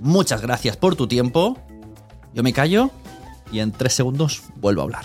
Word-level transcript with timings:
Muchas 0.00 0.42
gracias 0.42 0.76
por 0.76 0.96
tu 0.96 1.06
tiempo. 1.06 1.58
Yo 2.34 2.42
me 2.42 2.52
callo 2.52 2.90
y 3.50 3.60
en 3.60 3.72
tres 3.72 3.94
segundos 3.94 4.42
vuelvo 4.56 4.82
a 4.82 4.84
hablar. 4.84 5.04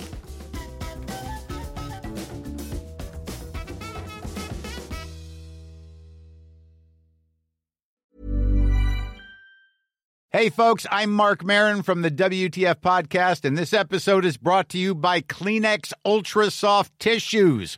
Hey, 10.34 10.50
folks, 10.50 10.88
I'm 10.90 11.12
Mark 11.12 11.44
Marin 11.44 11.84
from 11.84 12.02
the 12.04 12.10
WTF 12.10 12.76
Podcast, 12.76 13.44
and 13.44 13.58
this 13.58 13.74
episode 13.74 14.24
is 14.24 14.38
brought 14.38 14.70
to 14.70 14.78
you 14.78 14.96
by 14.96 15.20
Kleenex 15.22 15.92
Ultra 16.06 16.50
Soft 16.50 16.98
Tissues 17.00 17.78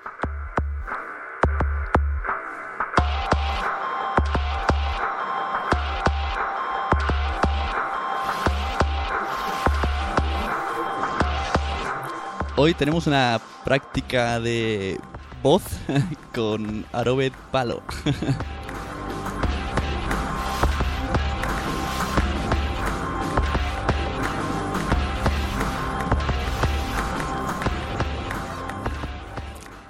Hoy 12.63 12.75
tenemos 12.75 13.07
una 13.07 13.41
práctica 13.65 14.39
de 14.39 14.99
voz 15.41 15.63
con 16.35 16.85
Arobet 16.91 17.33
Palo. 17.51 17.81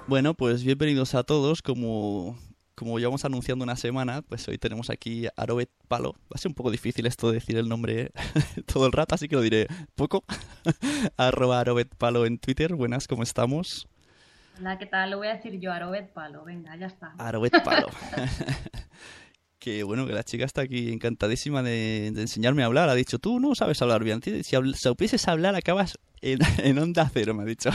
Bueno, 0.08 0.34
pues 0.34 0.66
bienvenidos 0.66 1.16
a 1.16 1.24
todos. 1.24 1.62
Como, 1.62 2.38
como 2.82 2.98
llevamos 2.98 3.24
anunciando 3.26 3.64
una 3.64 3.76
semana, 3.76 4.24
pues 4.24 4.48
hoy 4.48 4.58
tenemos 4.58 4.90
aquí 4.90 5.28
a 5.28 5.34
Arobet 5.38 5.70
Palo. 5.88 6.14
Va 6.14 6.34
a 6.34 6.38
ser 6.40 6.50
un 6.50 6.56
poco 6.56 6.72
difícil 6.72 7.06
esto 7.06 7.28
de 7.28 7.36
decir 7.36 7.56
el 7.58 7.70
nombre 7.70 8.10
todo 8.66 8.88
el 8.88 8.92
rato, 8.92 9.14
así 9.14 9.28
que 9.28 9.36
lo 9.36 9.44
diré 9.44 9.68
poco. 9.94 10.24
Arroba 11.18 11.60
Arobet 11.60 11.94
Palo 11.96 12.26
en 12.26 12.40
Twitter. 12.40 12.74
Buenas, 12.74 13.08
¿cómo 13.08 13.22
estamos? 13.22 13.88
Hola, 14.58 14.80
¿qué 14.80 14.88
tal? 14.88 15.12
Lo 15.12 15.18
voy 15.18 15.28
a 15.28 15.36
decir 15.36 15.60
yo, 15.60 15.72
Arobet 15.72 16.12
Palo. 16.12 16.44
Venga, 16.44 16.76
ya 16.76 16.88
está. 16.88 17.14
Arobet 17.20 17.64
Palo. 17.64 17.88
que 19.60 19.84
bueno, 19.84 20.08
que 20.08 20.14
la 20.14 20.24
chica 20.24 20.46
está 20.46 20.62
aquí 20.62 20.92
encantadísima 20.92 21.62
de, 21.62 22.08
enseñarme 22.08 22.64
a 22.64 22.66
hablar. 22.66 22.90
Ha 22.90 22.96
dicho, 22.96 23.20
tú 23.20 23.40
no 23.40 23.54
sabes 23.54 23.80
hablar 23.84 24.04
bien. 24.04 24.24
Si 24.24 24.56
supieses 24.74 25.28
hablar, 25.28 25.54
acabas 25.54 26.00
en, 26.22 26.40
en 26.58 26.80
onda 26.80 27.08
cero, 27.14 27.36
me 27.36 27.44
ha 27.44 27.46
dicho. 27.46 27.70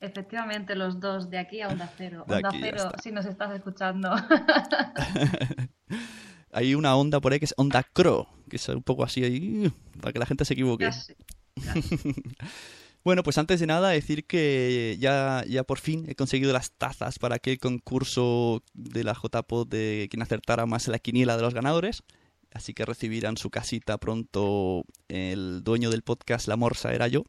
Efectivamente, 0.00 0.74
los 0.74 0.98
dos, 0.98 1.28
de 1.28 1.38
aquí 1.38 1.60
a 1.60 1.68
Onda 1.68 1.92
Cero. 1.98 2.24
onda 2.26 2.50
Cero, 2.58 2.90
si 3.02 3.12
nos 3.12 3.26
estás 3.26 3.54
escuchando. 3.54 4.10
Hay 6.52 6.74
una 6.74 6.96
onda 6.96 7.20
por 7.20 7.32
ahí 7.32 7.38
que 7.38 7.44
es 7.44 7.54
Onda 7.58 7.82
Cro, 7.82 8.26
que 8.48 8.56
es 8.56 8.68
un 8.70 8.82
poco 8.82 9.04
así 9.04 9.22
ahí, 9.22 9.70
para 10.00 10.12
que 10.12 10.18
la 10.18 10.26
gente 10.26 10.46
se 10.46 10.54
equivoque. 10.54 10.88
bueno, 13.04 13.22
pues 13.22 13.36
antes 13.36 13.60
de 13.60 13.66
nada 13.66 13.90
decir 13.90 14.24
que 14.24 14.96
ya, 14.98 15.44
ya 15.46 15.64
por 15.64 15.78
fin 15.78 16.06
he 16.08 16.14
conseguido 16.14 16.54
las 16.54 16.72
tazas 16.72 17.18
para 17.18 17.36
aquel 17.36 17.58
concurso 17.58 18.62
de 18.72 19.04
la 19.04 19.12
JPO 19.12 19.66
de 19.66 20.08
quien 20.10 20.22
acertara 20.22 20.64
más 20.64 20.88
la 20.88 20.98
quiniela 20.98 21.36
de 21.36 21.42
los 21.42 21.52
ganadores. 21.52 22.02
Así 22.52 22.72
que 22.74 22.86
recibirán 22.86 23.36
su 23.36 23.50
casita 23.50 23.98
pronto 23.98 24.84
el 25.08 25.62
dueño 25.62 25.90
del 25.90 26.02
podcast 26.02 26.48
La 26.48 26.56
Morsa 26.56 26.92
era 26.92 27.06
yo, 27.06 27.22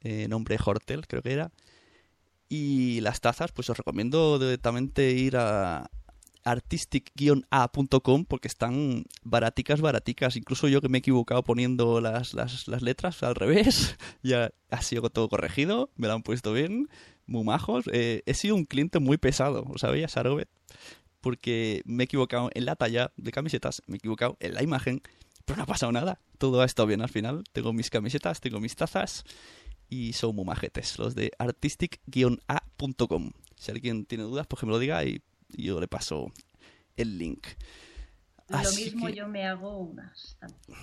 eh, 0.00 0.26
nombre 0.26 0.58
Hortel 0.64 1.06
creo 1.06 1.22
que 1.22 1.32
era. 1.32 1.52
Y 2.54 3.00
las 3.00 3.22
tazas, 3.22 3.50
pues 3.50 3.70
os 3.70 3.78
recomiendo 3.78 4.38
directamente 4.38 5.10
ir 5.12 5.38
a 5.38 5.90
artistic-a.com 6.44 8.26
porque 8.26 8.46
están 8.46 9.04
baraticas, 9.22 9.80
baraticas. 9.80 10.36
Incluso 10.36 10.68
yo 10.68 10.82
que 10.82 10.90
me 10.90 10.98
he 10.98 11.00
equivocado 11.00 11.42
poniendo 11.44 12.02
las, 12.02 12.34
las, 12.34 12.68
las 12.68 12.82
letras 12.82 13.22
al 13.22 13.36
revés, 13.36 13.96
ya 14.22 14.50
ha 14.68 14.82
sido 14.82 15.08
todo 15.08 15.30
corregido, 15.30 15.88
me 15.96 16.08
lo 16.08 16.12
han 16.12 16.22
puesto 16.22 16.52
bien, 16.52 16.90
muy 17.24 17.42
majos. 17.42 17.86
Eh, 17.90 18.22
he 18.26 18.34
sido 18.34 18.54
un 18.54 18.66
cliente 18.66 18.98
muy 18.98 19.16
pesado, 19.16 19.64
¿lo 19.66 19.78
sabéis, 19.78 20.10
Sarobet? 20.10 20.50
Porque 21.22 21.80
me 21.86 22.02
he 22.02 22.04
equivocado 22.04 22.50
en 22.52 22.66
la 22.66 22.76
talla 22.76 23.12
de 23.16 23.32
camisetas, 23.32 23.80
me 23.86 23.94
he 23.94 23.96
equivocado 23.96 24.36
en 24.40 24.52
la 24.52 24.62
imagen, 24.62 25.00
pero 25.46 25.56
no 25.56 25.62
ha 25.62 25.66
pasado 25.66 25.90
nada. 25.90 26.20
Todo 26.36 26.60
ha 26.60 26.66
estado 26.66 26.86
bien 26.86 27.00
al 27.00 27.08
final. 27.08 27.44
Tengo 27.52 27.72
mis 27.72 27.88
camisetas, 27.88 28.42
tengo 28.42 28.60
mis 28.60 28.76
tazas 28.76 29.24
y 29.92 30.14
son 30.14 30.34
muy 30.34 30.46
majetes, 30.46 30.98
los 30.98 31.14
de 31.14 31.32
artistic-a.com. 31.38 33.30
Si 33.56 33.70
alguien 33.70 34.06
tiene 34.06 34.24
dudas, 34.24 34.46
pues 34.46 34.60
que 34.60 34.64
me 34.64 34.72
lo 34.72 34.78
diga 34.78 35.04
y, 35.04 35.20
yo 35.50 35.78
le 35.80 35.86
paso 35.86 36.32
el 36.96 37.18
link. 37.18 37.46
lo 38.48 38.72
mismo 38.72 39.10
yo 39.10 39.28
me 39.28 39.44
hago 39.44 39.80
unas. 39.80 40.38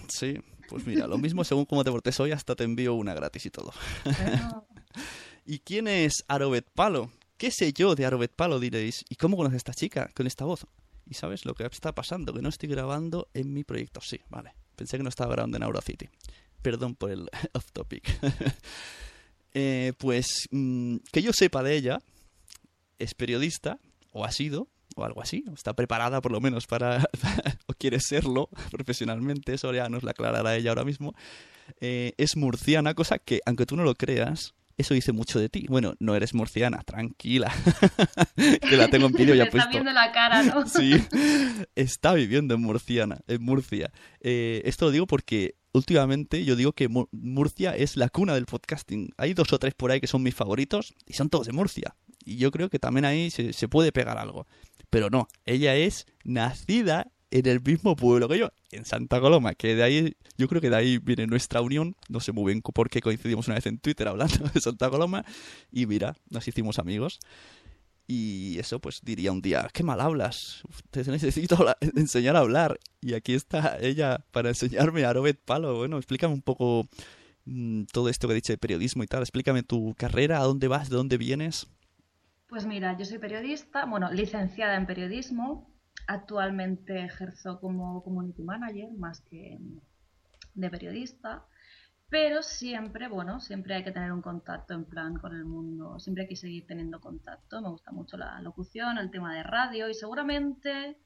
Sí, 0.09 0.35
pues 0.67 0.85
mira, 0.85 1.07
lo 1.07 1.17
mismo 1.17 1.43
según 1.43 1.65
cómo 1.65 1.83
te 1.83 1.89
portes 1.89 2.19
hoy, 2.19 2.33
hasta 2.33 2.55
te 2.55 2.65
envío 2.65 2.93
una 2.93 3.15
gratis 3.15 3.47
y 3.47 3.49
todo. 3.49 3.73
¿Y 5.43 5.57
quién 5.57 5.87
es 5.87 6.23
Arobet 6.27 6.69
Palo? 6.69 7.09
¿Qué 7.37 7.49
sé 7.49 7.73
yo 7.73 7.95
de 7.95 8.05
Arobet 8.05 8.35
Palo, 8.35 8.59
diréis? 8.59 9.05
¿Y 9.09 9.15
cómo 9.15 9.37
conoce 9.37 9.55
a 9.55 9.57
esta 9.57 9.73
chica 9.73 10.11
con 10.15 10.27
esta 10.27 10.45
voz? 10.45 10.67
Y 11.07 11.15
sabes 11.15 11.45
lo 11.45 11.55
que 11.55 11.65
está 11.65 11.95
pasando, 11.95 12.31
que 12.31 12.43
no 12.43 12.49
estoy 12.49 12.69
grabando 12.69 13.27
en 13.33 13.53
mi 13.53 13.63
proyecto. 13.63 14.01
Sí, 14.01 14.21
vale. 14.29 14.53
Pensé 14.75 14.97
que 14.97 15.03
no 15.03 15.09
estaba 15.09 15.31
grabando 15.33 15.57
en 15.57 15.63
Aurocity. 15.63 16.07
Perdón 16.61 16.95
por 16.95 17.11
el 17.11 17.29
off 17.53 17.71
topic. 17.71 18.09
Eh, 19.55 19.93
pues 19.97 20.47
mm, 20.51 20.97
que 21.11 21.23
yo 21.23 21.33
sepa 21.33 21.63
de 21.63 21.75
ella, 21.75 21.99
es 22.99 23.15
periodista, 23.15 23.79
o 24.11 24.23
ha 24.23 24.31
sido, 24.31 24.67
o 24.95 25.03
algo 25.03 25.23
así, 25.23 25.43
o 25.49 25.55
está 25.55 25.73
preparada 25.73 26.21
por 26.21 26.31
lo 26.31 26.39
menos 26.39 26.67
para, 26.67 27.09
o 27.65 27.73
quiere 27.73 27.99
serlo 27.99 28.49
profesionalmente, 28.69 29.55
eso 29.55 29.73
ya 29.73 29.89
nos 29.89 30.03
la 30.03 30.11
aclarará 30.11 30.55
ella 30.55 30.69
ahora 30.69 30.85
mismo. 30.85 31.15
Eh, 31.81 32.13
es 32.17 32.35
murciana, 32.35 32.93
cosa 32.93 33.17
que, 33.17 33.41
aunque 33.43 33.65
tú 33.65 33.75
no 33.75 33.83
lo 33.83 33.95
creas, 33.95 34.53
eso 34.79 34.93
dice 34.93 35.11
mucho 35.11 35.39
de 35.39 35.49
ti. 35.49 35.65
Bueno, 35.67 35.93
no 35.99 36.15
eres 36.15 36.33
murciana, 36.33 36.81
tranquila. 36.83 37.51
que 38.37 38.77
la 38.77 38.87
tengo 38.87 39.07
en 39.07 39.11
vídeo 39.11 39.35
ya 39.35 39.49
puesto. 39.49 39.69
Está 39.69 39.71
viendo 39.71 39.91
la 39.91 40.11
cara, 40.13 40.41
¿no? 40.41 40.65
sí, 40.67 40.93
está 41.75 42.13
viviendo 42.13 42.53
en 42.53 42.61
Murciana, 42.61 43.19
en 43.27 43.43
Murcia. 43.43 43.91
Eh, 44.21 44.61
esto 44.63 44.85
lo 44.85 44.91
digo 44.91 45.05
porque 45.05 45.55
últimamente 45.73 46.43
yo 46.45 46.55
digo 46.55 46.73
que 46.73 46.89
Murcia 47.11 47.75
es 47.75 47.97
la 47.97 48.09
cuna 48.09 48.33
del 48.35 48.45
podcasting. 48.45 49.13
Hay 49.17 49.33
dos 49.33 49.53
o 49.53 49.59
tres 49.59 49.73
por 49.73 49.91
ahí 49.91 50.01
que 50.01 50.07
son 50.07 50.23
mis 50.23 50.35
favoritos 50.35 50.93
y 51.05 51.13
son 51.13 51.29
todos 51.29 51.47
de 51.47 51.53
Murcia. 51.53 51.95
Y 52.25 52.37
yo 52.37 52.51
creo 52.51 52.69
que 52.69 52.79
también 52.79 53.05
ahí 53.05 53.29
se, 53.31 53.67
puede 53.67 53.91
pegar 53.91 54.17
algo. 54.17 54.47
Pero 54.89 55.09
no, 55.09 55.27
ella 55.45 55.75
es 55.75 56.05
nacida 56.23 57.11
en 57.31 57.45
el 57.45 57.61
mismo 57.61 57.95
pueblo 57.95 58.27
que 58.27 58.39
yo, 58.39 58.49
en 58.71 58.85
Santa 58.85 59.19
Coloma, 59.19 59.53
que 59.53 59.75
de 59.75 59.83
ahí, 59.83 60.17
yo 60.37 60.47
creo 60.47 60.61
que 60.61 60.71
de 60.71 60.75
ahí 60.75 60.97
viene 60.97 61.27
nuestra 61.27 61.61
unión, 61.61 61.95
no 62.07 62.19
sé 62.19 62.31
muy 62.31 62.51
bien 62.51 62.61
por 62.61 62.89
qué 62.89 63.01
coincidimos 63.01 63.47
una 63.47 63.55
vez 63.55 63.67
en 63.67 63.77
Twitter 63.77 64.07
hablando 64.07 64.49
de 64.53 64.59
Santa 64.59 64.89
Coloma, 64.89 65.23
y 65.71 65.85
mira, 65.85 66.15
nos 66.29 66.47
hicimos 66.47 66.79
amigos. 66.79 67.19
Y 68.11 68.57
eso, 68.57 68.79
pues 68.79 69.01
diría 69.03 69.31
un 69.31 69.39
día, 69.43 69.69
qué 69.71 69.83
mal 69.83 70.01
hablas, 70.01 70.63
te 70.89 71.03
necesito 71.03 71.55
enseñar 71.95 72.35
a 72.35 72.39
hablar. 72.39 72.79
Y 73.01 73.13
aquí 73.13 73.35
está 73.35 73.77
ella 73.79 74.25
para 74.31 74.49
enseñarme 74.49 75.05
a 75.05 75.13
Robert 75.13 75.39
Palo. 75.45 75.77
Bueno, 75.77 75.97
explícame 75.97 76.33
un 76.33 76.41
poco 76.41 76.87
mm, 77.45 77.83
todo 77.93 78.09
esto 78.09 78.27
que 78.27 78.31
he 78.31 78.35
dicho 78.35 78.51
de 78.51 78.57
periodismo 78.57 79.03
y 79.03 79.07
tal. 79.07 79.21
Explícame 79.21 79.61
tu 79.61 79.93
carrera, 79.95 80.39
a 80.39 80.43
dónde 80.43 80.67
vas, 80.67 80.89
de 80.89 80.95
dónde 80.95 81.17
vienes. 81.17 81.67
Pues 82.47 82.65
mira, 82.65 82.97
yo 82.97 83.05
soy 83.05 83.19
periodista, 83.19 83.85
bueno, 83.85 84.11
licenciada 84.11 84.75
en 84.75 84.87
periodismo, 84.87 85.69
Actualmente 86.07 87.05
ejerzo 87.05 87.59
como 87.59 88.03
community 88.03 88.41
manager 88.41 88.91
más 88.97 89.21
que 89.21 89.59
de 90.55 90.69
periodista, 90.71 91.45
pero 92.09 92.41
siempre, 92.41 93.07
bueno, 93.07 93.39
siempre 93.39 93.75
hay 93.75 93.83
que 93.83 93.91
tener 93.91 94.11
un 94.11 94.21
contacto 94.21 94.73
en 94.73 94.85
plan 94.85 95.15
con 95.17 95.35
el 95.35 95.45
mundo, 95.45 95.99
siempre 95.99 96.23
hay 96.23 96.29
que 96.29 96.35
seguir 96.35 96.65
teniendo 96.65 96.99
contacto. 96.99 97.61
Me 97.61 97.69
gusta 97.69 97.91
mucho 97.91 98.17
la 98.17 98.41
locución, 98.41 98.97
el 98.97 99.11
tema 99.11 99.35
de 99.35 99.43
radio 99.43 99.89
y 99.89 99.93
seguramente 99.93 100.97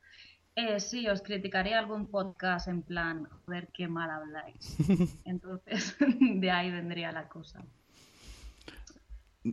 eh, 0.56 0.80
sí, 0.80 1.08
os 1.08 1.22
criticaré 1.22 1.74
algún 1.74 2.08
podcast 2.08 2.68
en 2.68 2.84
plan, 2.84 3.28
ver 3.48 3.70
qué 3.74 3.88
mal 3.88 4.10
habláis. 4.10 4.78
Entonces, 5.26 5.96
de 6.20 6.52
ahí 6.52 6.72
vendría 6.72 7.12
la 7.12 7.28
cosa 7.28 7.64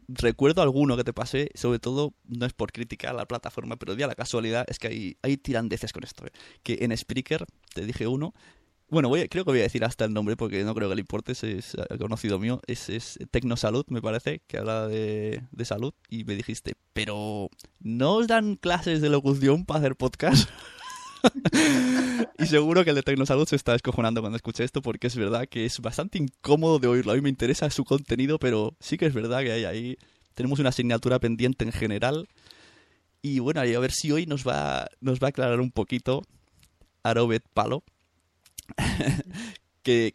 recuerdo 0.09 0.63
alguno 0.63 0.97
que 0.97 1.05
te 1.05 1.13
pasé, 1.13 1.51
sobre 1.55 1.79
todo 1.79 2.15
no 2.25 2.47
es 2.47 2.53
por 2.53 2.73
criticar 2.73 3.15
la 3.15 3.27
plataforma, 3.27 3.77
pero 3.77 3.95
ya 3.95 4.07
la 4.07 4.15
casualidad 4.15 4.65
es 4.69 4.79
que 4.79 4.89
hay, 4.89 5.17
hay 5.23 5.37
tirandeces 5.37 5.93
con 5.93 6.05
esto. 6.05 6.27
¿eh? 6.27 6.33
Que 6.63 6.79
en 6.83 6.97
Spreaker 6.97 7.45
te 7.75 7.85
dije 7.85 8.07
uno. 8.07 8.35
Bueno, 8.91 9.09
voy 9.09 9.29
creo 9.29 9.45
que 9.45 9.53
voy 9.53 9.61
a 9.61 9.65
decir 9.65 9.85
hasta 9.85 10.05
el 10.05 10.13
nombre 10.13 10.37
porque 10.37 10.65
no 10.65 10.75
creo 10.75 10.89
que 10.89 10.97
le 10.97 11.01
importe, 11.01 11.33
es, 11.33 11.77
conocido 11.99 12.41
mío. 12.41 12.61
Es, 12.67 12.89
es 12.89 13.19
Tecnosalud, 13.31 13.85
me 13.89 14.03
parece, 14.03 14.43
que 14.49 14.59
habla 14.59 14.89
de, 14.89 15.43
de 15.53 15.65
salud. 15.65 15.95
Y 16.09 16.25
me 16.25 16.35
dijiste, 16.35 16.75
pero 16.93 17.51
¿no 17.79 18.15
os 18.15 18.27
dan 18.27 18.57
clases 18.57 19.01
de 19.01 19.09
locución 19.09 19.65
para 19.65 19.79
hacer 19.79 19.95
podcast? 19.95 20.51
y 22.39 22.47
seguro 22.47 22.83
que 22.83 22.91
el 22.91 22.97
de 22.97 23.03
Tecnosalud 23.03 23.47
se 23.47 23.57
está 23.57 23.73
descojonando 23.73 24.23
cuando 24.23 24.37
escuche 24.37 24.65
esto 24.65 24.83
porque 24.83 25.07
es 25.07 25.17
verdad 25.17 25.47
que 25.49 25.67
es 25.67 25.79
bastante 25.81 26.19
incómodo 26.19 26.81
de 26.81 26.89
oírlo. 26.89 27.13
A 27.13 27.15
mí 27.15 27.21
me 27.21 27.29
interesa 27.29 27.71
su 27.71 27.85
contenido, 27.85 28.41
pero 28.41 28.75
sí 28.81 28.99
que 28.99 29.07
es 29.07 29.15
verdad 29.15 29.43
que 29.43 29.53
hay 29.53 29.65
ahí. 29.65 29.99
Tenemos 30.35 30.59
una 30.59 30.71
asignatura 30.71 31.21
pendiente 31.21 31.65
en 31.65 31.73
general. 31.73 32.29
Y 33.23 33.39
bueno, 33.39 33.61
a 33.61 33.65
ver 33.65 33.93
si 33.93 34.11
hoy 34.11 34.27
nos 34.27 34.47
va, 34.47 34.89
nos 35.01 35.21
va 35.21 35.29
a 35.29 35.31
aclarar 35.31 35.61
un 35.61 35.71
poquito 35.71 36.23
Arobet 37.05 37.45
Palo. 37.53 37.85
que, 39.83 40.13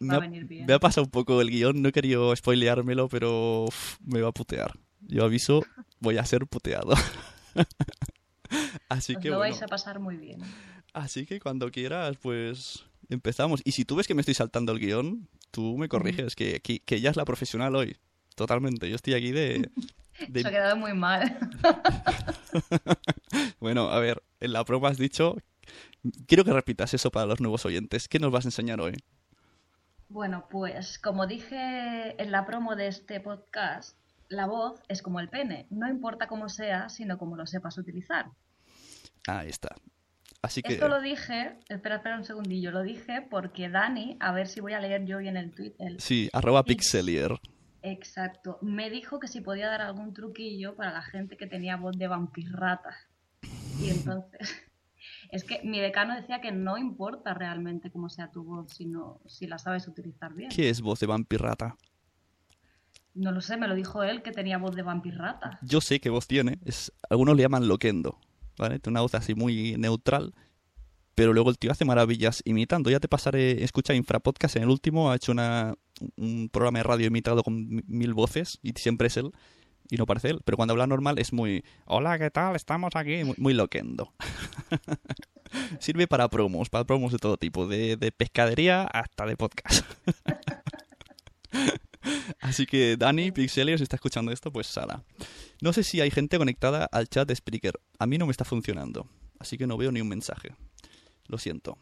me, 0.00 0.14
ha, 0.14 0.20
me, 0.20 0.72
ha, 0.72 0.78
pasado 0.78 1.04
un 1.04 1.10
poco 1.10 1.40
el 1.40 1.50
guion, 1.50 1.82
no 1.82 1.88
he 1.88 1.92
querido 1.92 2.34
spoileármelo, 2.34 3.08
pero 3.08 3.66
me 4.04 4.20
va 4.20 4.28
a 4.28 4.32
putear. 4.32 4.78
Yo 5.00 5.24
aviso, 5.24 5.64
voy 6.00 6.18
a 6.18 6.24
ser 6.24 6.46
puteado. 6.46 6.94
Así 8.88 9.16
que 9.16 9.30
lo 9.30 9.38
vais 9.38 9.60
a 9.62 9.66
pasar 9.66 10.00
muy 10.00 10.16
bien. 10.16 10.40
Así 10.92 11.26
que 11.26 11.40
cuando 11.40 11.70
quieras, 11.70 12.16
pues 12.20 12.84
empezamos. 13.08 13.60
Y 13.64 13.72
si 13.72 13.84
tú 13.84 13.96
ves 13.96 14.06
que 14.06 14.14
me 14.14 14.22
estoy 14.22 14.34
saltando 14.34 14.72
el 14.72 14.78
guion, 14.78 15.28
tú 15.50 15.76
me 15.76 15.88
corriges, 15.88 16.34
que, 16.34 16.60
que, 16.60 16.82
ella 16.94 17.10
es 17.10 17.16
la 17.16 17.24
profesional 17.24 17.74
hoy. 17.76 17.96
Totalmente. 18.34 18.88
Yo 18.88 18.96
estoy 18.96 19.14
aquí 19.14 19.32
de. 19.32 19.70
de... 20.28 20.42
Se 20.42 20.48
ha 20.48 20.50
quedado 20.50 20.76
muy 20.76 20.94
mal. 20.94 21.38
bueno, 23.60 23.90
a 23.90 23.98
ver, 24.00 24.22
en 24.40 24.52
la 24.52 24.64
prueba 24.64 24.88
has 24.88 24.98
dicho. 24.98 25.36
Quiero 26.26 26.44
que 26.44 26.52
repitas 26.52 26.94
eso 26.94 27.10
para 27.10 27.26
los 27.26 27.40
nuevos 27.40 27.64
oyentes. 27.66 28.08
¿Qué 28.08 28.18
nos 28.18 28.30
vas 28.30 28.44
a 28.44 28.48
enseñar 28.48 28.80
hoy? 28.80 28.94
Bueno, 30.08 30.46
pues 30.50 30.98
como 30.98 31.26
dije 31.26 32.20
en 32.22 32.30
la 32.30 32.46
promo 32.46 32.76
de 32.76 32.88
este 32.88 33.20
podcast, 33.20 33.96
la 34.28 34.46
voz 34.46 34.80
es 34.88 35.02
como 35.02 35.20
el 35.20 35.28
pene, 35.28 35.66
no 35.70 35.88
importa 35.88 36.28
cómo 36.28 36.48
sea, 36.48 36.88
sino 36.88 37.18
cómo 37.18 37.36
lo 37.36 37.46
sepas 37.46 37.76
utilizar. 37.78 38.30
Ahí 39.26 39.48
está. 39.48 39.74
Así 40.40 40.62
que... 40.62 40.74
Esto 40.74 40.88
lo 40.88 41.00
dije, 41.00 41.58
espera, 41.68 41.96
espera 41.96 42.16
un 42.16 42.24
segundillo, 42.24 42.70
lo 42.70 42.82
dije 42.82 43.26
porque 43.28 43.68
Dani, 43.68 44.16
a 44.20 44.32
ver 44.32 44.46
si 44.46 44.60
voy 44.60 44.72
a 44.72 44.80
leer 44.80 45.04
yo 45.04 45.18
bien 45.18 45.36
el 45.36 45.52
tweet. 45.52 45.74
Sí, 45.98 46.30
arroba 46.32 46.62
pixelier. 46.62 47.38
Exacto, 47.82 48.58
me 48.62 48.90
dijo 48.90 49.18
que 49.18 49.28
si 49.28 49.40
podía 49.40 49.68
dar 49.68 49.82
algún 49.82 50.14
truquillo 50.14 50.74
para 50.74 50.92
la 50.92 51.02
gente 51.02 51.36
que 51.36 51.46
tenía 51.46 51.76
voz 51.76 51.98
de 51.98 52.08
vampirrata. 52.08 52.96
Y 53.80 53.90
entonces, 53.90 54.67
es 55.30 55.44
que 55.44 55.60
mi 55.62 55.80
decano 55.80 56.14
decía 56.14 56.40
que 56.40 56.52
no 56.52 56.78
importa 56.78 57.34
realmente 57.34 57.90
cómo 57.90 58.08
sea 58.08 58.30
tu 58.30 58.44
voz, 58.44 58.72
sino 58.72 59.20
si 59.26 59.46
la 59.46 59.58
sabes 59.58 59.86
utilizar 59.86 60.34
bien. 60.34 60.50
¿Qué 60.50 60.70
es 60.70 60.80
voz 60.80 61.00
de 61.00 61.06
vampirrata? 61.06 61.76
No 63.14 63.32
lo 63.32 63.40
sé, 63.40 63.56
me 63.56 63.68
lo 63.68 63.74
dijo 63.74 64.02
él 64.02 64.22
que 64.22 64.32
tenía 64.32 64.58
voz 64.58 64.76
de 64.76 64.82
vampirrata. 64.82 65.58
Yo 65.62 65.80
sé 65.80 66.00
qué 66.00 66.08
voz 66.08 66.26
tiene. 66.26 66.58
Es, 66.64 66.92
algunos 67.10 67.36
le 67.36 67.42
llaman 67.42 67.68
loquendo. 67.68 68.18
¿Vale? 68.56 68.78
Tiene 68.78 68.94
una 68.94 69.02
voz 69.02 69.14
así 69.14 69.34
muy 69.34 69.76
neutral. 69.76 70.34
Pero 71.14 71.32
luego 71.32 71.50
el 71.50 71.58
tío 71.58 71.72
hace 71.72 71.84
maravillas 71.84 72.42
imitando. 72.44 72.90
Ya 72.90 73.00
te 73.00 73.08
pasaré, 73.08 73.64
escucha 73.64 73.94
Infrapodcast. 73.94 74.56
En 74.56 74.62
el 74.62 74.68
último 74.68 75.10
ha 75.10 75.16
hecho 75.16 75.32
una, 75.32 75.74
un 76.16 76.48
programa 76.48 76.78
de 76.78 76.84
radio 76.84 77.06
imitado 77.08 77.42
con 77.42 77.82
mil 77.86 78.14
voces. 78.14 78.60
Y 78.62 78.72
siempre 78.76 79.08
es 79.08 79.16
él. 79.16 79.32
Y 79.90 79.96
no 79.96 80.06
parece 80.06 80.30
él. 80.30 80.40
Pero 80.44 80.56
cuando 80.56 80.72
habla 80.72 80.86
normal 80.86 81.18
es 81.18 81.32
muy. 81.32 81.64
Hola, 81.86 82.18
¿qué 82.18 82.30
tal? 82.30 82.56
Estamos 82.56 82.94
aquí. 82.94 83.22
Muy, 83.36 83.54
loquendo. 83.54 84.12
Sirve 85.80 86.06
para 86.06 86.28
promos, 86.28 86.68
para 86.68 86.84
promos 86.84 87.12
de 87.12 87.18
todo 87.18 87.36
tipo. 87.36 87.66
De, 87.66 87.96
de 87.96 88.12
pescadería 88.12 88.84
hasta 88.84 89.26
de 89.26 89.36
podcast. 89.36 89.86
Así 92.40 92.66
que 92.66 92.96
Dani, 92.96 93.32
Pixelios, 93.32 93.80
si 93.80 93.82
está 93.82 93.96
escuchando 93.96 94.32
esto, 94.32 94.52
pues 94.52 94.66
sala. 94.66 95.02
No 95.60 95.72
sé 95.72 95.82
si 95.82 96.00
hay 96.00 96.10
gente 96.10 96.38
conectada 96.38 96.84
al 96.84 97.08
chat 97.08 97.26
de 97.26 97.34
Spreaker. 97.34 97.80
A 97.98 98.06
mí 98.06 98.18
no 98.18 98.26
me 98.26 98.30
está 98.30 98.44
funcionando. 98.44 99.06
Así 99.38 99.56
que 99.56 99.66
no 99.66 99.76
veo 99.76 99.92
ni 99.92 100.00
un 100.00 100.08
mensaje. 100.08 100.54
Lo 101.26 101.38
siento. 101.38 101.78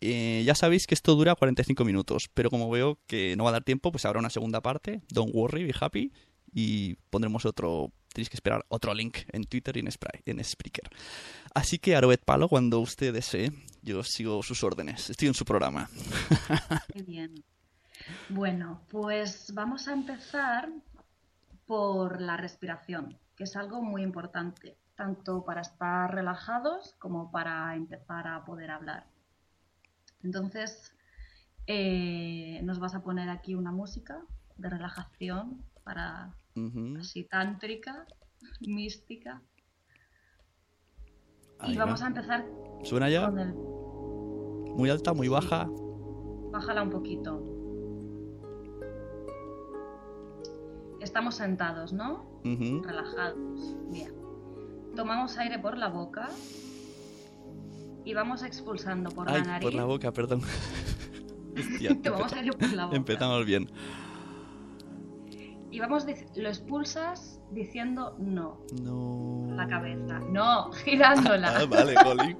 Eh, 0.00 0.42
ya 0.44 0.54
sabéis 0.54 0.86
que 0.86 0.94
esto 0.94 1.14
dura 1.14 1.34
45 1.34 1.84
minutos, 1.84 2.28
pero 2.34 2.50
como 2.50 2.70
veo 2.70 2.98
que 3.06 3.34
no 3.36 3.44
va 3.44 3.50
a 3.50 3.54
dar 3.54 3.64
tiempo, 3.64 3.90
pues 3.90 4.04
habrá 4.04 4.18
una 4.18 4.30
segunda 4.30 4.60
parte. 4.60 5.02
Don't 5.08 5.34
worry, 5.34 5.64
be 5.64 5.74
happy. 5.78 6.12
Y 6.58 6.94
pondremos 7.10 7.44
otro. 7.44 7.92
Tenéis 8.14 8.30
que 8.30 8.36
esperar 8.36 8.64
otro 8.68 8.94
link 8.94 9.18
en 9.28 9.44
Twitter 9.44 9.76
y 9.76 9.80
en, 9.80 9.88
en 10.24 10.42
Spreaker. 10.42 10.88
Así 11.54 11.78
que 11.78 11.94
Aroet 11.94 12.24
Palo, 12.24 12.48
cuando 12.48 12.80
usted 12.80 13.12
desee, 13.12 13.52
yo 13.82 14.02
sigo 14.02 14.42
sus 14.42 14.64
órdenes. 14.64 15.10
Estoy 15.10 15.28
en 15.28 15.34
su 15.34 15.44
programa. 15.44 15.90
Qué 16.94 17.02
bien. 17.02 17.44
Bueno, 18.30 18.80
pues 18.88 19.52
vamos 19.52 19.86
a 19.86 19.92
empezar 19.92 20.70
por 21.66 22.22
la 22.22 22.38
respiración, 22.38 23.18
que 23.36 23.44
es 23.44 23.54
algo 23.54 23.82
muy 23.82 24.02
importante, 24.02 24.78
tanto 24.94 25.44
para 25.44 25.60
estar 25.60 26.14
relajados 26.14 26.94
como 26.98 27.30
para 27.30 27.74
empezar 27.74 28.28
a 28.28 28.46
poder 28.46 28.70
hablar. 28.70 29.04
Entonces, 30.22 30.90
eh, 31.66 32.60
nos 32.62 32.78
vas 32.78 32.94
a 32.94 33.02
poner 33.02 33.28
aquí 33.28 33.54
una 33.54 33.72
música 33.72 34.22
de 34.56 34.70
relajación 34.70 35.62
para 35.86 36.34
así 36.98 37.22
tántrica, 37.24 38.04
mística. 38.60 39.40
y 41.68 41.76
vamos 41.76 42.02
a 42.02 42.08
empezar. 42.08 42.44
¿Suena 42.82 43.08
ya? 43.08 43.30
Muy 43.30 44.90
alta, 44.90 45.14
muy 45.14 45.28
baja. 45.28 45.68
Bájala 46.50 46.82
un 46.82 46.90
poquito. 46.90 47.40
Estamos 51.00 51.36
sentados, 51.36 51.92
¿no? 51.92 52.40
Relajados. 52.42 53.76
Bien. 53.90 54.12
Tomamos 54.96 55.38
aire 55.38 55.58
por 55.60 55.78
la 55.78 55.88
boca 55.88 56.28
y 58.04 58.12
vamos 58.12 58.42
expulsando 58.42 59.10
por 59.10 59.28
Ay, 59.30 59.40
la 59.40 59.46
nariz. 59.46 59.64
por 59.66 59.74
la 59.74 59.84
boca, 59.84 60.12
perdón. 60.12 60.42
Hostia, 61.56 62.00
Te 62.02 62.10
vamos 62.10 62.32
a 62.32 62.42
ir 62.42 62.52
por 62.56 62.72
la 62.72 62.86
boca. 62.86 62.96
Empezamos 62.96 63.46
bien. 63.46 63.70
Y 65.76 65.78
vamos, 65.78 66.06
lo 66.36 66.48
expulsas 66.48 67.38
diciendo 67.50 68.16
no. 68.18 68.62
No. 68.80 69.46
La 69.54 69.68
cabeza. 69.68 70.20
No, 70.20 70.72
girándola. 70.86 71.54
Ah, 71.54 71.66
vale, 71.66 71.94
jolín. 72.02 72.38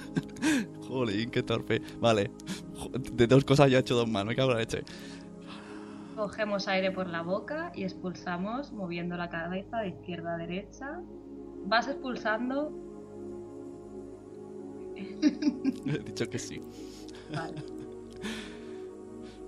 jolín, 0.88 1.30
qué 1.30 1.42
torpe. 1.42 1.82
Vale. 2.00 2.30
De 3.12 3.26
dos 3.26 3.44
cosas 3.44 3.70
ya 3.70 3.76
he 3.76 3.80
hecho 3.80 3.94
dos 3.94 4.08
más, 4.08 4.24
me 4.24 4.34
cago 4.34 4.52
en 4.52 4.54
la 4.54 4.60
leche. 4.62 4.82
Cogemos 6.16 6.66
aire 6.66 6.90
por 6.90 7.06
la 7.06 7.20
boca 7.20 7.70
y 7.74 7.84
expulsamos 7.84 8.72
moviendo 8.72 9.18
la 9.18 9.28
cabeza 9.28 9.80
de 9.80 9.88
izquierda 9.88 10.36
a 10.36 10.38
derecha. 10.38 11.02
Vas 11.66 11.86
expulsando. 11.88 12.72
He 14.96 15.98
dicho 15.98 16.30
que 16.30 16.38
sí. 16.38 16.62
Vale. 17.30 17.62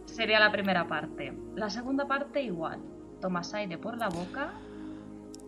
Sería 0.05 0.39
la 0.39 0.53
primera 0.53 0.87
parte. 0.87 1.33
La 1.55 1.71
segunda 1.71 2.07
parte 2.07 2.43
igual. 2.43 2.96
Tomas 3.21 3.55
aire 3.55 3.79
por 3.79 3.97
la 3.97 4.09
boca, 4.09 4.53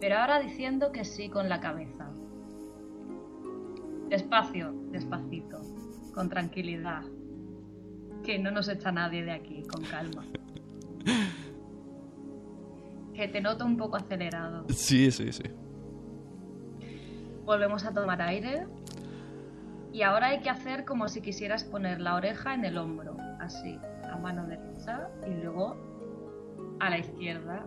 pero 0.00 0.18
ahora 0.18 0.40
diciendo 0.40 0.92
que 0.92 1.04
sí 1.04 1.28
con 1.28 1.48
la 1.48 1.60
cabeza. 1.60 2.10
Despacio, 4.08 4.72
despacito, 4.90 5.60
con 6.14 6.28
tranquilidad. 6.28 7.02
Que 8.24 8.38
no 8.38 8.50
nos 8.50 8.68
echa 8.68 8.90
nadie 8.90 9.24
de 9.24 9.32
aquí, 9.32 9.62
con 9.64 9.82
calma. 9.84 10.24
Que 13.14 13.28
te 13.28 13.40
noto 13.40 13.64
un 13.64 13.76
poco 13.76 13.96
acelerado. 13.96 14.64
Sí, 14.68 15.10
sí, 15.10 15.32
sí. 15.32 15.42
Volvemos 17.44 17.84
a 17.84 17.92
tomar 17.92 18.22
aire. 18.22 18.66
Y 19.92 20.02
ahora 20.02 20.28
hay 20.28 20.40
que 20.40 20.50
hacer 20.50 20.84
como 20.84 21.08
si 21.08 21.20
quisieras 21.20 21.64
poner 21.64 22.00
la 22.00 22.14
oreja 22.14 22.54
en 22.54 22.64
el 22.64 22.78
hombro, 22.78 23.16
así, 23.40 23.78
a 24.04 24.16
mano 24.18 24.46
derecha 24.46 25.08
y 25.26 25.42
luego 25.42 25.87
a 26.80 26.90
la 26.90 26.98
izquierda, 26.98 27.66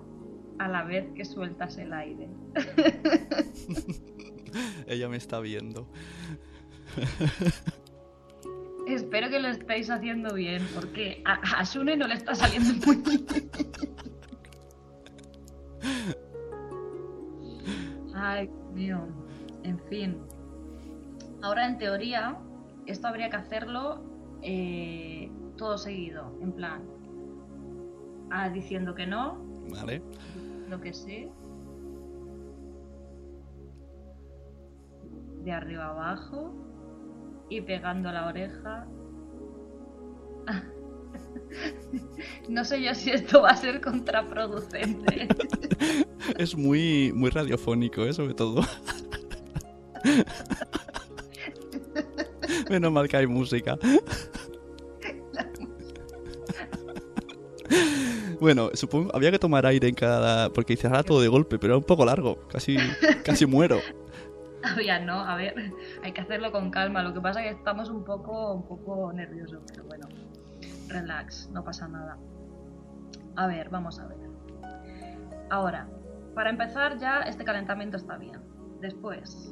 a 0.59 0.67
la 0.67 0.83
vez 0.83 1.09
que 1.15 1.25
sueltas 1.25 1.77
el 1.77 1.93
aire. 1.93 2.29
Ella 4.87 5.09
me 5.09 5.17
está 5.17 5.39
viendo. 5.39 5.87
Espero 8.87 9.29
que 9.29 9.39
lo 9.39 9.47
estéis 9.47 9.89
haciendo 9.89 10.33
bien, 10.33 10.67
porque 10.75 11.23
a, 11.25 11.59
a 11.59 11.65
Sune 11.65 11.95
no 11.95 12.07
le 12.07 12.15
está 12.15 12.35
saliendo 12.35 12.73
muy 12.85 12.97
bien. 12.97 13.25
Ay, 18.13 18.47
Dios 18.73 18.73
mío. 18.73 19.07
En 19.63 19.79
fin. 19.89 20.17
Ahora, 21.41 21.67
en 21.67 21.77
teoría, 21.77 22.37
esto 22.85 23.07
habría 23.07 23.29
que 23.29 23.37
hacerlo 23.37 24.03
eh, 24.41 25.31
todo 25.57 25.77
seguido, 25.77 26.37
en 26.41 26.51
plan. 26.53 26.83
Ah, 28.31 28.49
diciendo 28.49 28.95
que 28.95 29.05
no, 29.05 29.37
Vale. 29.69 30.01
lo 30.69 30.79
que 30.81 30.93
sí. 30.93 31.29
De 35.43 35.51
arriba 35.51 35.89
abajo. 35.89 36.53
Y 37.49 37.61
pegando 37.61 38.11
la 38.11 38.27
oreja. 38.27 38.87
No 42.49 42.63
sé 42.63 42.81
yo 42.81 42.95
si 42.95 43.11
esto 43.11 43.41
va 43.41 43.49
a 43.49 43.55
ser 43.55 43.81
contraproducente. 43.81 45.27
Es 46.37 46.55
muy, 46.55 47.11
muy 47.13 47.29
radiofónico, 47.29 48.03
¿eh? 48.03 48.13
Sobre 48.13 48.33
todo. 48.33 48.61
Menos 52.69 52.91
mal 52.91 53.07
que 53.09 53.17
hay 53.17 53.27
música. 53.27 53.77
Bueno, 58.41 58.71
supongo 58.73 59.15
había 59.15 59.29
que 59.29 59.37
tomar 59.37 59.67
aire 59.67 59.87
en 59.87 59.93
cada. 59.93 60.49
Porque 60.49 60.73
dices 60.73 60.89
ahora 60.89 61.03
todo 61.03 61.21
de 61.21 61.27
golpe, 61.27 61.59
pero 61.59 61.73
era 61.73 61.77
un 61.77 61.83
poco 61.83 62.03
largo. 62.03 62.47
Casi, 62.47 62.75
casi 63.23 63.45
muero. 63.45 63.77
Ya 64.85 64.99
no, 64.99 65.21
a 65.21 65.35
ver, 65.37 65.55
hay 66.03 66.11
que 66.11 66.21
hacerlo 66.21 66.51
con 66.51 66.69
calma. 66.69 67.01
Lo 67.01 67.15
que 67.15 67.19
pasa 67.19 67.43
es 67.43 67.49
que 67.49 67.57
estamos 67.57 67.89
un 67.89 68.03
poco, 68.03 68.53
un 68.53 68.67
poco 68.67 69.11
nerviosos, 69.11 69.63
pero 69.67 69.85
bueno, 69.85 70.07
relax, 70.87 71.49
no 71.51 71.63
pasa 71.63 71.87
nada. 71.87 72.19
A 73.37 73.47
ver, 73.47 73.69
vamos 73.69 73.99
a 73.99 74.05
ver. 74.05 74.19
Ahora, 75.49 75.89
para 76.35 76.51
empezar 76.51 76.99
ya 76.99 77.21
este 77.21 77.43
calentamiento 77.43 77.97
está 77.97 78.17
bien. 78.17 78.39
Después, 78.81 79.51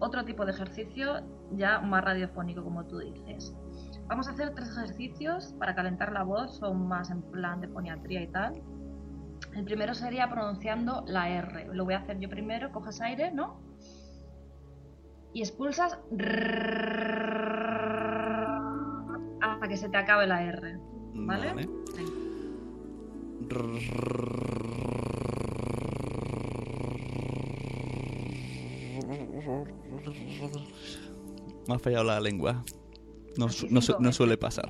otro 0.00 0.26
tipo 0.26 0.44
de 0.44 0.52
ejercicio 0.52 1.22
ya 1.52 1.80
más 1.80 2.04
radiofónico 2.04 2.62
como 2.62 2.84
tú 2.86 2.98
dices. 2.98 3.54
Vamos 4.08 4.28
a 4.28 4.30
hacer 4.30 4.54
tres 4.54 4.70
ejercicios 4.70 5.54
para 5.58 5.74
calentar 5.74 6.12
la 6.12 6.22
voz, 6.22 6.56
son 6.58 6.86
más 6.86 7.10
en 7.10 7.22
plan 7.22 7.60
de 7.60 7.68
foniatría 7.68 8.22
y 8.22 8.28
tal. 8.28 8.62
El 9.54 9.64
primero 9.64 9.94
sería 9.94 10.30
pronunciando 10.30 11.04
la 11.06 11.28
R. 11.28 11.68
Lo 11.72 11.84
voy 11.84 11.94
a 11.94 11.98
hacer 11.98 12.18
yo 12.20 12.28
primero, 12.28 12.70
coges 12.70 13.00
aire, 13.00 13.32
¿no? 13.32 13.60
Y 15.32 15.40
expulsas 15.40 15.98
hasta 19.40 19.68
que 19.68 19.76
se 19.76 19.88
te 19.88 19.96
acabe 19.96 20.26
la 20.26 20.42
R. 20.42 20.78
¿Vale? 21.14 21.48
Vale. 21.48 21.68
Me 31.68 31.74
ha 31.74 31.78
fallado 31.78 32.04
la 32.04 32.20
lengua. 32.20 32.62
No, 33.36 33.48
su- 33.50 33.68
no, 33.68 33.80
no 34.00 34.12
suele 34.12 34.36
pasar. 34.36 34.68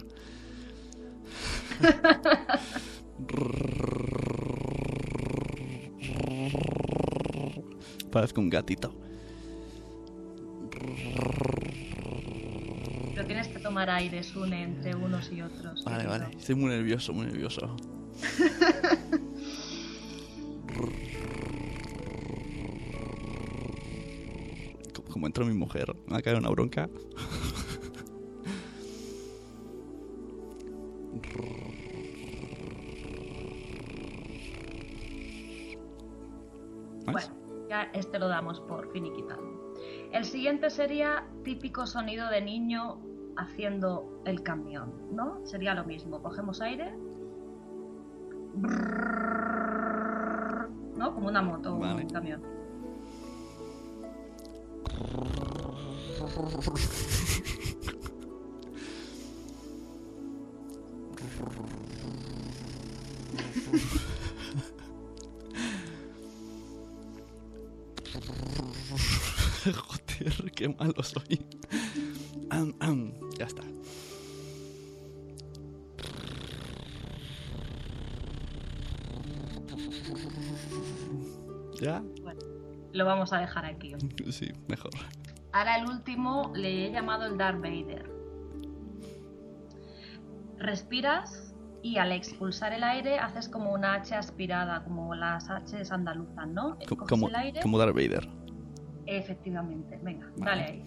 Parezco 8.10 8.40
un 8.40 8.50
gatito. 8.50 8.94
Pero 13.14 13.26
tienes 13.26 13.48
que 13.48 13.58
tomar 13.58 13.90
aire, 13.90 14.22
Sune, 14.22 14.62
entre 14.62 14.94
unos 14.94 15.30
y 15.32 15.42
otros. 15.42 15.84
Vale, 15.84 16.06
vale. 16.06 16.26
Estoy 16.38 16.54
muy 16.54 16.70
nervioso, 16.70 17.12
muy 17.12 17.26
nervioso. 17.26 17.74
Co- 24.94 25.02
Como 25.04 25.26
entró 25.26 25.44
mi 25.44 25.54
mujer, 25.54 25.94
me 26.06 26.16
ha 26.16 26.22
caído 26.22 26.38
una 26.38 26.50
bronca. 26.50 26.88
Bueno, 37.06 37.28
ya 37.68 37.82
este 37.92 38.18
lo 38.18 38.28
damos 38.28 38.60
por 38.60 38.90
finiquitado. 38.92 39.42
El 40.12 40.24
siguiente 40.24 40.70
sería 40.70 41.26
típico 41.44 41.86
sonido 41.86 42.28
de 42.30 42.40
niño 42.40 42.98
haciendo 43.36 44.22
el 44.24 44.42
camión, 44.42 44.92
¿no? 45.12 45.44
Sería 45.44 45.74
lo 45.74 45.84
mismo. 45.84 46.22
Cogemos 46.22 46.60
aire. 46.60 46.92
¿No? 50.96 51.14
Como 51.14 51.28
una 51.28 51.42
moto 51.42 51.74
o 51.74 51.76
un 51.76 52.08
camión. 52.08 52.42
Lo 82.96 83.04
vamos 83.04 83.30
a 83.34 83.38
dejar 83.38 83.66
aquí. 83.66 83.92
Sí, 84.30 84.50
mejor. 84.68 84.90
Ahora 85.52 85.76
el 85.76 85.86
último 85.86 86.50
le 86.54 86.86
he 86.86 86.90
llamado 86.92 87.26
el 87.26 87.36
Darth 87.36 87.60
Vader. 87.60 88.10
Respiras 90.58 91.54
y 91.82 91.98
al 91.98 92.10
expulsar 92.12 92.72
el 92.72 92.82
aire 92.82 93.18
haces 93.18 93.50
como 93.50 93.72
una 93.74 93.94
H 93.94 94.14
aspirada, 94.14 94.82
como 94.84 95.14
las 95.14 95.48
Hs 95.50 95.92
andaluzas, 95.92 96.48
¿no? 96.48 96.78
Coges 96.88 97.06
Como, 97.08 97.28
el 97.28 97.36
aire. 97.36 97.60
como 97.60 97.76
Darth 97.78 97.94
Vader. 97.94 98.26
Efectivamente, 99.04 100.00
venga, 100.02 100.26
Vale. 100.38 100.50
dale 100.50 100.62
ahí. 100.64 100.84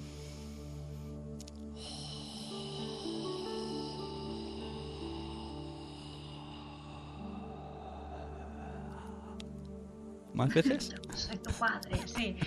más 10.39 10.53
veces. 10.53 10.96
Soy 11.13 11.38
tu 11.38 11.51
padre, 11.51 12.08
sí. 12.08 12.38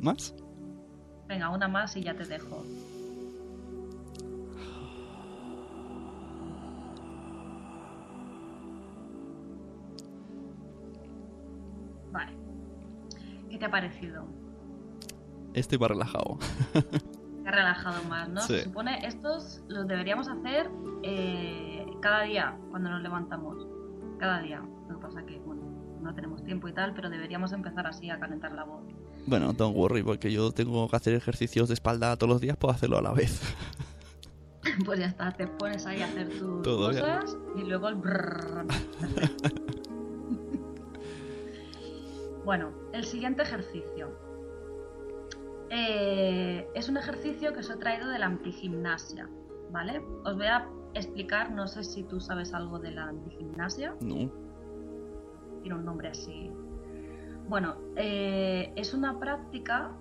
¿Más? 0.00 0.32
Venga, 1.26 1.50
una 1.50 1.66
más 1.66 1.96
y 1.96 2.02
ya 2.02 2.14
te 2.14 2.24
dejo. 2.24 2.64
Vale. 12.12 12.32
¿Qué 13.50 13.58
te 13.58 13.64
ha 13.64 13.70
parecido? 13.70 14.24
Estoy 15.54 15.78
más 15.78 15.88
relajado. 15.90 16.38
Relajado 17.78 18.08
más, 18.08 18.28
¿no? 18.28 18.40
Sí. 18.42 18.58
Se 18.58 18.64
supone 18.64 19.06
estos 19.06 19.62
los 19.68 19.86
deberíamos 19.86 20.28
hacer 20.28 20.70
eh, 21.02 21.86
cada 22.00 22.22
día 22.22 22.56
cuando 22.70 22.90
nos 22.90 23.02
levantamos. 23.02 23.66
Cada 24.18 24.40
día. 24.42 24.62
Lo 24.88 24.96
que 24.96 25.02
pasa 25.06 25.24
que, 25.24 25.38
bueno, 25.40 25.62
no 26.00 26.14
tenemos 26.14 26.42
tiempo 26.44 26.68
y 26.68 26.72
tal, 26.72 26.94
pero 26.94 27.08
deberíamos 27.08 27.52
empezar 27.52 27.86
así 27.86 28.10
a 28.10 28.18
calentar 28.18 28.52
la 28.52 28.64
voz. 28.64 28.82
Bueno, 29.26 29.52
don't 29.52 29.76
worry, 29.76 30.02
porque 30.02 30.32
yo 30.32 30.50
tengo 30.52 30.88
que 30.88 30.96
hacer 30.96 31.14
ejercicios 31.14 31.68
de 31.68 31.74
espalda 31.74 32.16
todos 32.16 32.32
los 32.32 32.40
días, 32.40 32.56
puedo 32.56 32.74
hacerlo 32.74 32.98
a 32.98 33.02
la 33.02 33.12
vez. 33.12 33.40
Pues 34.84 34.98
ya 34.98 35.06
está, 35.06 35.32
te 35.32 35.46
pones 35.46 35.86
ahí 35.86 36.02
a 36.02 36.06
hacer 36.06 36.28
tus 36.28 36.62
Todo 36.62 36.90
bien. 36.90 37.00
cosas 37.00 37.36
y 37.56 37.62
luego 37.62 37.88
el. 37.88 37.96
Perfecto. 37.98 39.48
bueno, 42.44 42.70
el 42.92 43.04
siguiente 43.04 43.42
ejercicio. 43.44 44.10
Eh, 45.70 46.66
es 46.74 46.88
un 46.88 46.96
ejercicio 46.96 47.52
que 47.52 47.60
os 47.60 47.70
he 47.70 47.76
traído 47.76 48.08
de 48.08 48.18
la 48.18 48.26
antigimnasia, 48.26 49.28
¿vale? 49.70 50.02
Os 50.24 50.36
voy 50.36 50.46
a 50.46 50.66
explicar, 50.94 51.50
no 51.52 51.66
sé 51.66 51.84
si 51.84 52.02
tú 52.04 52.20
sabes 52.20 52.54
algo 52.54 52.78
de 52.78 52.92
la 52.92 53.04
antigimnasia, 53.08 53.94
No. 54.00 54.30
tiene 55.62 55.74
un 55.76 55.84
nombre 55.84 56.08
así. 56.08 56.50
Bueno, 57.48 57.76
eh, 57.96 58.72
es 58.76 58.94
una 58.94 59.18
práctica, 59.18 59.92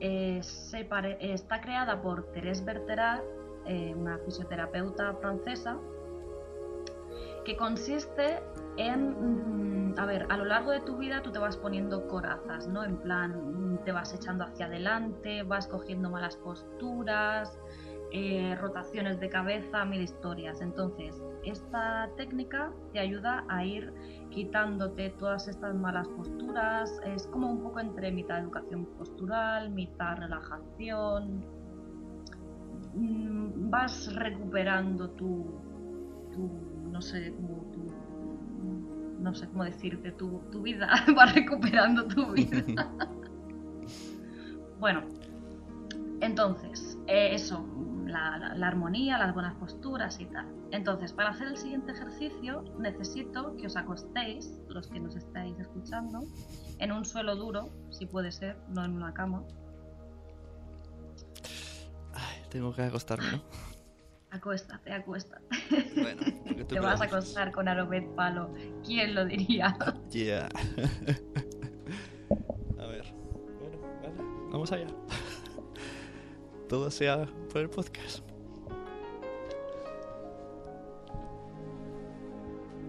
eh, 0.00 0.40
se 0.42 0.84
pare- 0.84 1.16
está 1.20 1.60
creada 1.60 2.02
por 2.02 2.30
Thérèse 2.32 2.64
Bertherat, 2.64 3.22
eh, 3.66 3.94
una 3.96 4.18
fisioterapeuta 4.18 5.14
francesa, 5.14 5.78
que 7.44 7.56
consiste 7.56 8.40
en, 8.76 9.10
mm, 9.10 9.75
a 9.96 10.06
ver, 10.06 10.26
a 10.28 10.36
lo 10.36 10.44
largo 10.44 10.70
de 10.70 10.80
tu 10.80 10.96
vida 10.96 11.22
tú 11.22 11.32
te 11.32 11.38
vas 11.38 11.56
poniendo 11.56 12.06
corazas, 12.08 12.68
¿no? 12.68 12.84
En 12.84 12.96
plan, 12.98 13.80
te 13.84 13.92
vas 13.92 14.14
echando 14.14 14.44
hacia 14.44 14.66
adelante, 14.66 15.42
vas 15.42 15.66
cogiendo 15.66 16.10
malas 16.10 16.36
posturas, 16.36 17.58
eh, 18.12 18.56
rotaciones 18.60 19.18
de 19.20 19.28
cabeza, 19.28 19.84
mil 19.84 20.02
historias. 20.02 20.60
Entonces, 20.60 21.22
esta 21.44 22.08
técnica 22.16 22.72
te 22.92 23.00
ayuda 23.00 23.44
a 23.48 23.64
ir 23.64 23.92
quitándote 24.30 25.10
todas 25.10 25.48
estas 25.48 25.74
malas 25.74 26.08
posturas. 26.08 27.00
Es 27.04 27.26
como 27.26 27.50
un 27.50 27.62
poco 27.62 27.80
entre 27.80 28.12
mitad 28.12 28.38
educación 28.40 28.86
postural, 28.98 29.70
mitad 29.70 30.18
relajación. 30.18 31.44
Mm, 32.94 33.70
Vas 33.70 34.14
recuperando 34.14 35.10
tu, 35.10 35.60
tu 36.32 36.48
no 36.90 37.02
sé, 37.02 37.34
como 37.34 37.65
no 39.26 39.34
sé 39.34 39.48
cómo 39.48 39.64
decirte, 39.64 40.12
tu, 40.12 40.38
tu 40.50 40.62
vida. 40.62 40.88
Vas 41.16 41.34
recuperando 41.34 42.06
tu 42.06 42.32
vida. 42.32 42.64
bueno, 44.78 45.02
entonces, 46.20 46.96
eh, 47.08 47.30
eso, 47.34 47.66
la, 48.06 48.38
la- 48.38 48.54
la 48.54 48.68
armonía, 48.68 49.18
las 49.18 49.34
buenas 49.34 49.54
posturas 49.56 50.18
y 50.20 50.26
tal. 50.26 50.46
Entonces, 50.70 51.12
para 51.12 51.30
hacer 51.30 51.48
el 51.48 51.56
siguiente 51.56 51.92
ejercicio, 51.92 52.62
necesito 52.78 53.56
que 53.56 53.66
os 53.66 53.76
acostéis, 53.76 54.60
los 54.68 54.86
que 54.88 55.00
nos 55.00 55.14
estáis 55.16 55.58
escuchando, 55.58 56.20
en 56.78 56.92
un 56.92 57.04
suelo 57.04 57.36
duro, 57.36 57.68
si 57.90 58.06
puede 58.06 58.30
ser, 58.32 58.56
no 58.68 58.84
en 58.84 58.92
una 58.92 59.12
cama. 59.12 59.42
Ay, 62.14 62.42
tengo 62.50 62.72
que 62.74 62.82
acostarme, 62.82 63.30
¿no? 63.32 63.42
Acuéstate, 64.30 64.92
acuéstate. 64.92 65.44
Bueno, 65.94 66.22
tú 66.58 66.64
Te 66.74 66.80
vas 66.80 67.00
a 67.00 67.04
acostar 67.04 67.52
con 67.52 67.68
Arobet 67.68 68.06
Palo. 68.14 68.52
¿Quién 68.84 69.14
lo 69.14 69.24
diría? 69.24 69.76
Yeah. 70.10 70.46
a 72.78 72.86
ver. 72.86 73.04
Bueno, 73.60 73.78
vale. 74.02 74.14
Vamos 74.50 74.72
allá. 74.72 74.88
Todo 76.68 76.90
sea 76.90 77.26
por 77.52 77.62
el 77.62 77.70
podcast. 77.70 78.24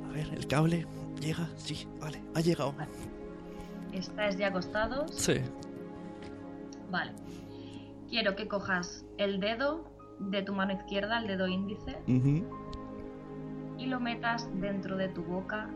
A 0.06 0.10
ver, 0.14 0.28
el 0.34 0.48
cable 0.48 0.86
llega. 1.20 1.48
Sí, 1.58 1.88
vale, 2.00 2.22
ha 2.34 2.42
llegado. 2.42 2.74
¿Estáis 3.94 4.38
ya 4.38 4.48
acostados? 4.48 5.12
Sí. 5.14 5.36
Vale. 6.90 7.12
Quiero 8.10 8.36
que 8.36 8.48
cojas 8.48 9.06
el 9.18 9.40
dedo 9.40 9.86
de 10.20 10.42
tu 10.42 10.54
mano 10.54 10.74
izquierda, 10.74 11.20
el 11.20 11.28
dedo 11.28 11.48
índice, 11.48 11.98
y 13.78 13.86
lo 13.86 14.00
metas 14.00 14.50
dentro 14.60 14.98
de 14.98 15.10
tu 15.10 15.24
boca, 15.24 15.70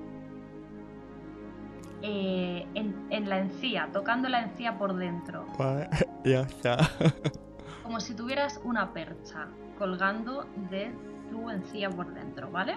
eh, 2.01 2.65
en, 2.73 2.95
en 3.11 3.29
la 3.29 3.39
encía, 3.39 3.89
tocando 3.93 4.27
la 4.29 4.41
encía 4.41 4.77
por 4.77 4.95
dentro, 4.95 5.45
ya 6.25 6.41
está. 6.41 6.77
como 7.83 7.99
si 7.99 8.15
tuvieras 8.15 8.59
una 8.63 8.91
percha 8.93 9.47
colgando 9.77 10.45
de 10.71 10.91
tu 11.29 11.49
encía 11.49 11.89
por 11.89 12.13
dentro, 12.13 12.49
¿vale? 12.51 12.75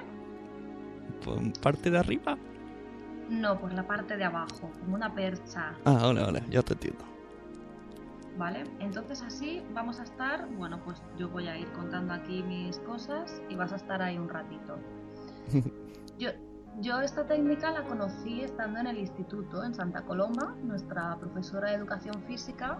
¿Por 1.24 1.40
parte 1.60 1.90
de 1.90 1.98
arriba? 1.98 2.36
No, 3.30 3.58
por 3.58 3.72
la 3.72 3.86
parte 3.86 4.16
de 4.18 4.24
abajo, 4.24 4.70
como 4.80 4.94
una 4.96 5.14
percha, 5.14 5.74
Ah, 5.86 5.92
vale, 6.02 6.20
vale, 6.22 6.42
ya 6.50 6.62
te 6.62 6.74
entiendo. 6.74 7.04
¿Vale? 8.38 8.64
Entonces 8.80 9.22
así 9.22 9.62
vamos 9.72 10.00
a 10.00 10.04
estar, 10.04 10.48
bueno, 10.56 10.80
pues 10.84 11.02
yo 11.16 11.28
voy 11.28 11.48
a 11.48 11.58
ir 11.58 11.70
contando 11.72 12.12
aquí 12.12 12.42
mis 12.42 12.78
cosas 12.80 13.42
y 13.48 13.54
vas 13.54 13.72
a 13.72 13.76
estar 13.76 14.02
ahí 14.02 14.18
un 14.18 14.28
ratito. 14.28 14.78
Yo, 16.16 16.30
yo 16.80 17.00
esta 17.00 17.26
técnica 17.26 17.72
la 17.72 17.82
conocí 17.82 18.42
estando 18.42 18.78
en 18.78 18.86
el 18.86 18.98
instituto, 18.98 19.64
en 19.64 19.74
Santa 19.74 20.02
Coloma. 20.02 20.56
Nuestra 20.62 21.18
profesora 21.18 21.70
de 21.70 21.74
educación 21.74 22.22
física 22.28 22.78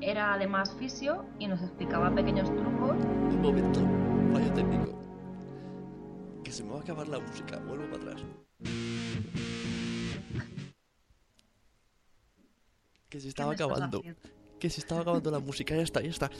era 0.00 0.34
además 0.34 0.72
fisio 0.78 1.24
y 1.40 1.48
nos 1.48 1.60
explicaba 1.60 2.14
pequeños 2.14 2.54
trucos. 2.54 2.96
Un 3.00 3.42
momento, 3.42 3.80
fallo 4.32 4.52
técnico. 4.52 4.98
Que 6.44 6.52
se 6.52 6.62
me 6.62 6.70
va 6.70 6.78
a 6.78 6.80
acabar 6.82 7.08
la 7.08 7.18
música, 7.18 7.58
vuelvo 7.66 7.84
para 7.86 8.12
atrás. 8.12 8.24
Que 13.14 13.20
se 13.20 13.26
¿Qué 13.26 13.28
estaba 13.28 13.52
acabando. 13.52 14.02
Que 14.58 14.68
se 14.68 14.80
estaba 14.80 15.02
acabando 15.02 15.30
la 15.30 15.38
música, 15.38 15.76
ya 15.76 15.82
está, 15.82 16.00
ya 16.00 16.08
está. 16.08 16.30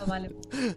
Ah, 0.00 0.04
vale. 0.06 0.36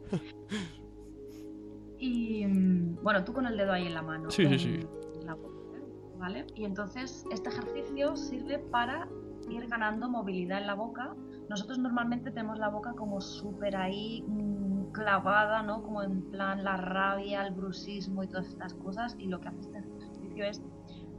Y 2.00 2.46
mm, 2.46 3.04
bueno, 3.04 3.24
tú 3.24 3.34
con 3.34 3.46
el 3.46 3.58
dedo 3.58 3.72
ahí 3.72 3.86
en 3.86 3.94
la 3.94 4.02
mano. 4.02 4.32
Sí, 4.32 4.48
sí, 4.48 4.54
en 4.54 4.60
sí. 4.60 4.88
la 5.26 5.36
boca, 5.36 5.80
¿Vale? 6.18 6.46
Y 6.56 6.66
entonces 6.66 7.26
este 7.32 7.50
ejercicio 7.50 8.16
sirve 8.16 8.60
para 8.60 9.08
ir 9.50 9.68
ganando 9.68 10.10
movilidad 10.10 10.60
en 10.60 10.68
la 10.68 10.76
boca. 10.76 11.16
Nosotros 11.50 11.80
normalmente 11.80 12.32
tenemos 12.32 12.58
la 12.58 12.70
boca 12.70 12.94
como 12.94 13.22
súper 13.22 13.76
ahí 13.76 14.24
mm, 14.28 14.92
clavada, 14.92 15.62
¿no? 15.64 15.84
Como 15.84 16.02
en 16.02 16.22
plan 16.32 16.64
la 16.64 16.78
rabia, 16.78 17.46
el 17.46 17.54
brusismo 17.54 18.24
y 18.24 18.28
todas 18.28 18.48
estas 18.48 18.74
cosas. 18.76 19.16
Y 19.20 19.28
lo 19.28 19.40
que 19.40 19.50
hace 19.50 19.62
este 19.62 19.80
ejercicio 19.80 20.46
es 20.46 20.62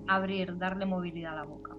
abrir, 0.09 0.59
darle 0.59 0.87
movilidad 0.87 1.35
a 1.35 1.37
la 1.37 1.45
boca. 1.45 1.77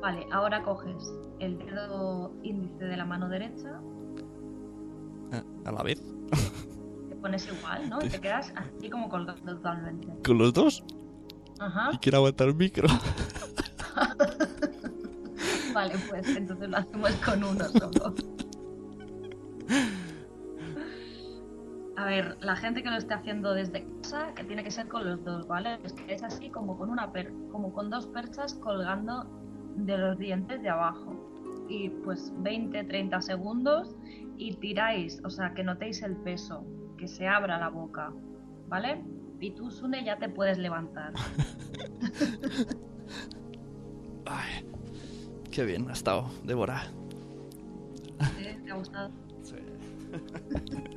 Vale, 0.00 0.26
ahora 0.32 0.62
coges 0.62 1.12
el 1.40 1.58
dedo 1.58 2.32
índice 2.42 2.84
de 2.84 2.96
la 2.96 3.04
mano 3.04 3.28
derecha, 3.28 3.80
Ah, 5.32 5.42
A 5.64 5.72
la 5.72 5.82
vez. 5.82 6.00
te 7.08 7.16
pones 7.16 7.48
igual, 7.48 7.88
¿no? 7.90 7.98
Y 8.04 8.08
te 8.08 8.20
quedas 8.20 8.52
así 8.56 8.88
como 8.90 9.08
colgado 9.08 9.38
totalmente. 9.44 10.06
Con 10.24 10.38
los 10.38 10.52
dos. 10.52 10.84
Ajá. 11.58 11.90
Y 11.92 11.98
quiero 11.98 12.18
aguantar 12.18 12.48
el 12.48 12.54
micro. 12.54 12.86
Vale, 15.74 15.94
pues 16.08 16.28
entonces 16.36 16.68
lo 16.70 16.76
hacemos 16.76 17.10
con 17.16 17.42
uno 17.44 17.64
solo. 17.64 18.14
A 21.96 22.04
ver, 22.04 22.36
la 22.40 22.56
gente 22.56 22.82
que 22.82 22.90
lo 22.90 22.96
esté 22.96 23.14
haciendo 23.14 23.52
desde 23.54 23.86
casa, 24.02 24.32
que 24.34 24.44
tiene 24.44 24.62
que 24.62 24.70
ser 24.70 24.86
con 24.88 25.04
los 25.04 25.24
dos, 25.24 25.46
¿vale? 25.48 25.78
Es 25.82 25.92
que 25.94 26.12
es 26.14 26.22
así 26.22 26.50
como 26.50 26.76
con 26.78 26.90
una 26.90 27.10
per 27.10 27.32
como 27.50 27.72
con 27.72 27.90
dos 27.90 28.06
perchas 28.06 28.54
colgando 28.54 29.26
de 29.76 29.98
los 29.98 30.18
dientes 30.18 30.62
de 30.62 30.68
abajo. 30.68 31.14
Y 31.68 31.88
pues 31.88 32.32
20, 32.38 32.84
30 32.84 33.20
segundos 33.20 33.96
y 34.36 34.54
tiráis, 34.54 35.20
o 35.24 35.30
sea, 35.30 35.52
que 35.54 35.64
notéis 35.64 36.02
el 36.02 36.16
peso, 36.16 36.64
que 36.96 37.08
se 37.08 37.26
abra 37.26 37.58
la 37.58 37.68
boca, 37.68 38.12
¿vale? 38.68 39.02
Y 39.40 39.50
tú, 39.50 39.70
Sune, 39.70 40.04
ya 40.04 40.18
te 40.18 40.28
puedes 40.28 40.58
levantar. 40.58 41.12
Ay, 44.26 44.64
qué 45.50 45.64
bien 45.64 45.88
ha 45.88 45.92
estado, 45.92 46.30
Débora. 46.44 46.84
¿Eh? 48.40 48.58
¿Te 48.64 48.70
ha 48.70 48.74
gustado? 48.74 49.10
Sí. 49.42 49.56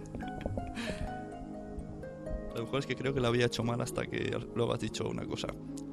Lo 2.55 2.63
mejor 2.65 2.79
es 2.79 2.85
que 2.85 2.95
creo 2.95 3.13
que 3.13 3.21
lo 3.21 3.27
había 3.27 3.45
hecho 3.45 3.63
mal 3.63 3.79
hasta 3.79 4.05
que 4.05 4.37
luego 4.53 4.73
has 4.73 4.81
dicho 4.81 5.07
una 5.07 5.23
cosa. 5.25 5.47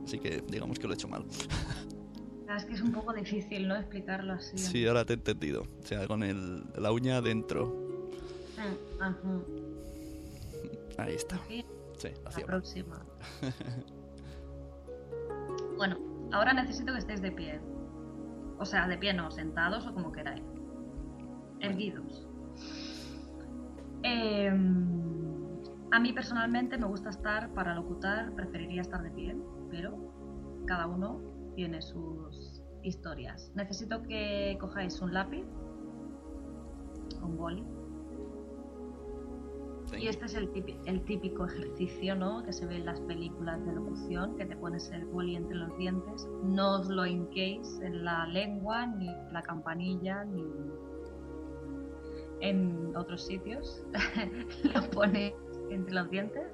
Así 0.05 0.19
que 0.19 0.43
digamos 0.49 0.81
que 0.81 0.89
lo 0.89 0.95
he 0.95 0.97
hecho 0.97 1.07
mal. 1.07 1.25
es 2.57 2.65
que 2.65 2.75
es 2.75 2.81
un 2.81 2.93
poco 2.93 3.13
difícil, 3.13 3.69
¿no? 3.69 3.77
Explicarlo 3.77 4.35
así. 4.35 4.59
Sí, 4.59 4.87
ahora 4.87 5.05
te 5.05 5.15
he 5.15 5.17
entendido. 5.17 5.63
O 5.63 5.87
sea, 5.87 6.07
con 6.07 6.23
el, 6.23 6.65
la 6.77 6.93
uña 6.93 7.19
adentro. 7.19 7.87
Ajá. 9.01 9.17
Ahí 10.99 11.15
está. 11.15 11.39
Sí, 11.49 11.65
Sí, 11.99 12.09
la 12.23 12.29
hacia 12.29 12.47
próxima. 12.47 13.03
bueno, 15.77 15.99
ahora 16.33 16.53
necesito 16.53 16.93
que 16.93 16.99
estéis 16.99 17.23
de 17.23 17.33
pie. 17.33 17.61
O 18.59 18.65
sea, 18.65 18.87
de 18.89 18.99
pie 18.99 19.15
no, 19.15 19.31
sentados 19.31 19.87
o 19.87 19.95
como 19.95 20.13
queráis. 20.13 20.43
Erguidos. 21.61 22.27
Em, 24.03 24.87
a 25.91 25.99
mí 25.99 26.13
personalmente 26.13 26.77
me 26.79 26.87
gusta 26.87 27.11
estar, 27.11 27.53
para 27.55 27.75
locutar, 27.75 28.33
preferiría 28.35 28.83
estar 28.83 29.03
de 29.03 29.11
pie, 29.11 29.37
pero 29.71 29.97
cada 30.67 30.87
uno 30.87 31.21
tiene 31.57 31.83
sus 31.83 32.63
historias. 32.85 33.51
Necesito 33.57 34.03
que 34.03 34.57
cojáis 34.61 35.01
un 35.01 35.13
lápiz, 35.13 35.45
un 37.23 37.37
boli, 37.37 37.65
y 39.99 40.09
este 40.09 40.27
es 40.27 40.35
el 40.35 40.51
típico, 40.51 40.81
el 40.87 41.05
típico 41.05 41.47
ejercicio 41.47 42.17
¿no? 42.17 42.43
que 42.43 42.53
se 42.53 42.67
ve 42.67 42.77
en 42.77 42.87
las 42.87 43.01
películas 43.03 43.65
de 43.65 43.73
locución, 43.73 44.37
que 44.37 44.45
te 44.45 44.57
pones 44.57 44.91
el 44.91 45.07
boli 45.07 45.37
entre 45.37 45.57
los 45.57 45.77
dientes. 45.79 46.29
No 46.43 46.81
os 46.81 46.89
lo 46.89 47.07
hinquéis 47.07 47.81
en 47.81 48.05
la 48.05 48.27
lengua, 48.27 48.87
ni 48.87 49.09
en 49.09 49.33
la 49.33 49.43
campanilla, 49.43 50.25
ni 50.25 50.45
en 52.41 52.95
otros 52.97 53.25
sitios. 53.27 53.87
lo 54.75 54.91
ponéis 54.91 55.35
entre 55.71 55.95
los 55.95 56.11
dientes. 56.11 56.53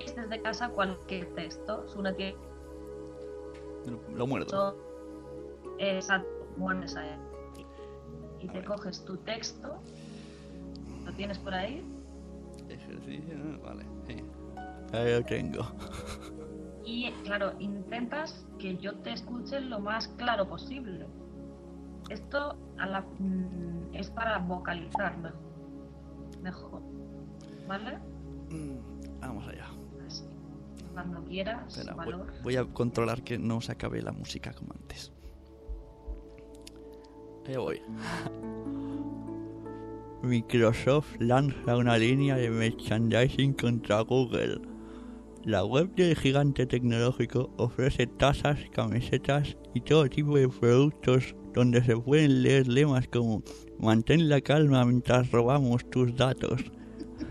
Este 0.00 0.20
es 0.20 0.30
de 0.30 0.40
casa 0.40 0.70
cualquier 0.70 1.26
texto. 1.34 1.84
Una 1.96 2.14
tiene 2.14 2.36
Lo, 3.86 4.00
lo 4.16 4.26
muerdo. 4.26 4.76
Exacto, 5.78 6.28
muerdes 6.56 6.96
a 6.96 7.06
él. 7.14 7.20
Y 8.40 8.48
te 8.48 8.64
coges 8.64 9.04
tu 9.04 9.16
texto, 9.18 9.76
lo 11.04 11.12
tienes 11.12 11.38
por 11.38 11.54
ahí, 11.54 11.84
Ejercicio, 12.68 13.36
vale. 13.62 13.84
sí. 14.06 14.16
Ahí 14.92 15.12
lo 15.12 15.22
tengo. 15.24 15.62
y 16.84 17.10
claro, 17.24 17.52
intentas 17.60 18.46
que 18.58 18.76
yo 18.78 18.94
te 18.98 19.12
escuche 19.12 19.60
lo 19.60 19.78
más 19.80 20.08
claro 20.08 20.48
posible. 20.48 21.06
Esto 22.08 22.56
a 22.78 22.86
la- 22.86 23.00
mm, 23.18 23.94
es 23.94 24.10
para 24.10 24.38
vocalizar 24.38 25.16
mejor. 25.18 25.38
mejor. 26.42 26.82
¿Vale? 27.68 27.98
Mm, 28.50 29.20
Vamos 29.20 29.46
allá. 29.48 29.66
Cuando 30.92 31.24
quieras, 31.24 31.66
Espera, 31.68 31.94
voy, 31.94 32.06
valor. 32.12 32.32
voy 32.42 32.56
a 32.56 32.64
controlar 32.64 33.22
que 33.22 33.38
no 33.38 33.60
se 33.60 33.72
acabe 33.72 34.02
la 34.02 34.12
música 34.12 34.52
como 34.52 34.72
antes. 34.74 35.12
Ahí 37.46 37.56
voy. 37.56 37.80
Microsoft 40.22 41.16
lanza 41.18 41.76
una 41.76 41.98
línea 41.98 42.36
de 42.36 42.48
merchandising 42.48 43.54
contra 43.54 44.02
Google. 44.02 44.60
La 45.44 45.64
web 45.64 45.92
del 45.96 46.14
gigante 46.16 46.66
tecnológico 46.66 47.50
ofrece 47.56 48.06
tazas, 48.06 48.60
camisetas 48.70 49.56
y 49.74 49.80
todo 49.80 50.08
tipo 50.08 50.36
de 50.36 50.48
productos 50.48 51.34
donde 51.52 51.82
se 51.82 51.96
pueden 51.96 52.44
leer 52.44 52.68
lemas 52.68 53.08
como 53.08 53.42
mantén 53.80 54.28
la 54.28 54.40
calma 54.40 54.84
mientras 54.84 55.32
robamos 55.32 55.84
tus 55.90 56.14
datos. 56.14 56.62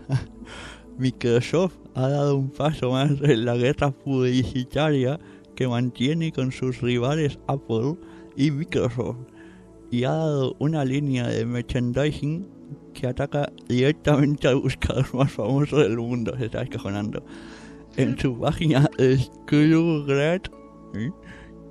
Microsoft 0.98 1.81
ha 1.94 2.08
dado 2.08 2.36
un 2.36 2.50
paso 2.50 2.90
más 2.92 3.10
en 3.22 3.44
la 3.44 3.56
guerra 3.56 3.90
publicitaria 3.90 5.18
que 5.54 5.68
mantiene 5.68 6.32
con 6.32 6.52
sus 6.52 6.80
rivales 6.80 7.38
Apple 7.46 7.96
y 8.36 8.50
Microsoft 8.50 9.18
y 9.90 10.04
ha 10.04 10.12
dado 10.12 10.56
una 10.58 10.84
línea 10.84 11.28
de 11.28 11.44
merchandising 11.44 12.46
que 12.94 13.06
ataca 13.06 13.52
directamente 13.68 14.48
al 14.48 14.56
buscador 14.56 15.06
más 15.14 15.32
famoso 15.32 15.78
del 15.78 15.98
mundo, 15.98 16.34
se 16.38 16.46
está 16.46 16.60
descojonando. 16.60 17.22
En 17.96 18.18
su 18.18 18.38
página 18.38 18.88
Screwgrad, 18.98 20.40
¿eh? 20.94 21.10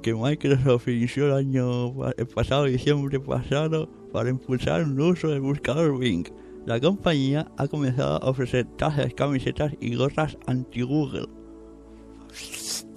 que 0.04 0.14
Microsoft 0.14 0.88
inició 0.88 1.28
el 1.28 1.34
año 1.34 1.94
pasado, 2.36 2.66
diciembre 2.66 3.20
pasado, 3.20 3.90
para 4.12 4.30
impulsar 4.30 4.84
un 4.84 5.00
uso 5.00 5.30
del 5.30 5.42
buscador 5.42 5.98
Bing. 5.98 6.28
La 6.66 6.80
compañía 6.80 7.52
ha 7.58 7.68
comenzado 7.68 8.22
a 8.24 8.30
ofrecer 8.30 8.66
tazas, 8.78 9.14
camisetas 9.16 9.74
y 9.80 9.96
gorras 9.96 10.38
anti-Google. 10.48 11.28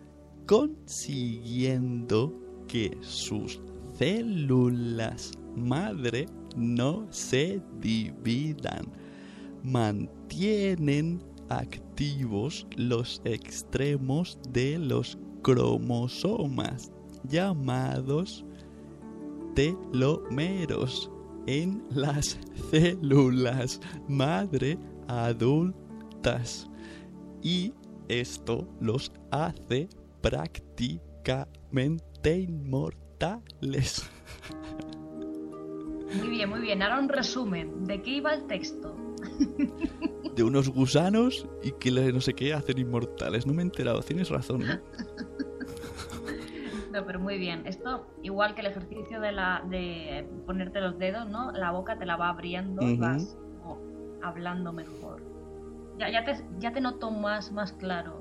consiguiendo 0.45 2.33
que 2.67 2.97
sus 3.01 3.61
células 3.97 5.31
madre 5.55 6.27
no 6.55 7.07
se 7.09 7.59
dividan. 7.79 8.85
Mantienen 9.63 11.23
activos 11.49 12.67
los 12.75 13.19
extremos 13.25 14.37
de 14.51 14.77
los 14.77 15.17
cromosomas 15.41 16.91
llamados 17.27 18.45
telómeros 19.55 21.09
en 21.47 21.83
las 21.89 22.37
células 22.71 23.81
madre 24.07 24.77
adultas 25.07 26.69
y 27.41 27.73
esto 28.07 28.67
los 28.79 29.11
hace 29.31 29.89
prácticamente 30.21 32.39
inmortales. 32.39 34.09
Muy 36.17 36.29
bien, 36.29 36.49
muy 36.49 36.61
bien. 36.61 36.81
Ahora 36.81 36.99
un 36.99 37.09
resumen. 37.09 37.85
¿De 37.85 38.01
qué 38.01 38.11
iba 38.11 38.33
el 38.33 38.47
texto? 38.47 38.95
De 40.35 40.43
unos 40.43 40.69
gusanos 40.69 41.45
y 41.63 41.71
que 41.73 41.91
no 41.91 42.21
sé 42.21 42.33
qué 42.33 42.53
hacen 42.53 42.79
inmortales. 42.79 43.45
No 43.45 43.53
me 43.53 43.61
he 43.61 43.65
enterado, 43.65 44.01
tienes 44.01 44.29
razón. 44.29 44.63
¿eh? 44.63 44.79
Pero 47.05 47.19
muy 47.19 47.37
bien. 47.39 47.65
Esto, 47.65 48.05
igual 48.21 48.53
que 48.53 48.61
el 48.61 48.67
ejercicio 48.67 49.19
de, 49.19 49.31
la, 49.31 49.63
de 49.69 50.27
ponerte 50.45 50.79
los 50.81 50.99
dedos, 50.99 51.27
¿no? 51.29 51.51
La 51.53 51.71
boca 51.71 51.97
te 51.97 52.05
la 52.05 52.17
va 52.17 52.29
abriendo 52.29 52.83
y 52.87 52.93
Ujú. 52.93 53.01
vas 53.01 53.37
como 53.61 53.79
hablando 54.21 54.73
mejor. 54.73 55.21
Ya, 55.97 56.09
ya, 56.09 56.23
te, 56.23 56.43
ya 56.59 56.71
te 56.73 56.81
noto 56.81 57.09
más, 57.11 57.51
más 57.51 57.71
claro, 57.73 58.19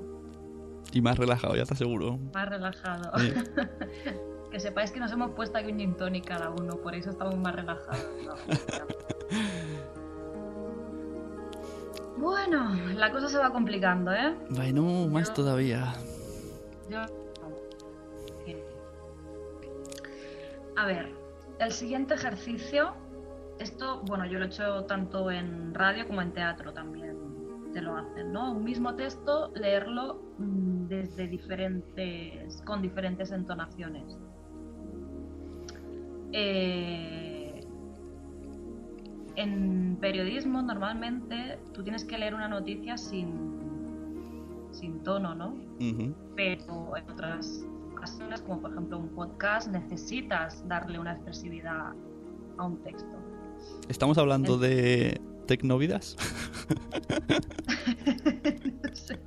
Y 0.91 1.01
más 1.01 1.17
relajado, 1.17 1.55
ya 1.55 1.65
te 1.65 1.73
aseguro. 1.73 2.17
más 2.33 2.49
relajado. 2.49 3.11
Sí. 3.19 3.33
Que 4.53 4.59
sepáis 4.59 4.91
que 4.91 4.99
nos 4.99 5.11
hemos 5.11 5.31
puesto 5.31 5.57
aquí 5.57 5.71
un 5.71 5.79
gin 5.79 5.97
tonic 5.97 6.27
cada 6.27 6.51
uno, 6.51 6.77
por 6.77 6.93
eso 6.93 7.09
estamos 7.09 7.35
más 7.37 7.55
relajados. 7.55 8.05
¿no? 8.23 8.35
Bueno, 12.17 12.69
la 12.95 13.11
cosa 13.11 13.29
se 13.29 13.37
va 13.37 13.49
complicando, 13.51 14.11
¿eh? 14.13 14.35
Bueno, 14.51 15.07
más 15.09 15.29
Yo- 15.29 15.33
todavía. 15.33 15.93
Yo... 16.89 17.01
A 20.75 20.85
ver, 20.85 21.13
el 21.59 21.71
siguiente 21.71 22.15
ejercicio, 22.15 22.93
esto, 23.59 24.01
bueno, 24.07 24.25
yo 24.25 24.39
lo 24.39 24.45
he 24.45 24.47
hecho 24.47 24.85
tanto 24.85 25.29
en 25.29 25.73
radio 25.73 26.07
como 26.07 26.21
en 26.21 26.33
teatro 26.33 26.73
también, 26.73 27.17
te 27.73 27.81
lo 27.81 27.95
hacen, 27.95 28.31
¿no? 28.31 28.51
Un 28.51 28.63
mismo 28.63 28.95
texto, 28.95 29.51
leerlo 29.55 30.21
mm, 30.37 30.87
desde 30.87 31.27
diferentes, 31.27 32.61
con 32.65 32.81
diferentes 32.81 33.31
entonaciones. 33.31 34.17
Eh, 36.31 37.61
en 39.35 39.97
periodismo 39.99 40.61
normalmente 40.61 41.59
tú 41.73 41.83
tienes 41.83 42.05
que 42.05 42.17
leer 42.17 42.33
una 42.33 42.47
noticia 42.47 42.97
sin, 42.97 43.33
sin 44.71 45.01
tono, 45.03 45.35
¿no? 45.35 45.55
Pero 46.35 46.97
en 46.97 47.09
otras 47.09 47.65
ocasiones, 48.03 48.41
como 48.41 48.61
por 48.61 48.71
ejemplo 48.71 48.99
un 48.99 49.09
podcast, 49.15 49.69
necesitas 49.69 50.67
darle 50.67 50.99
una 50.99 51.13
expresividad 51.13 51.93
a 52.57 52.63
un 52.65 52.83
texto. 52.83 53.15
¿Estamos 53.87 54.17
hablando 54.17 54.57
de 54.57 55.21
Tecnovidas? 55.47 56.17
No 58.83 58.93
sé. 58.93 59.19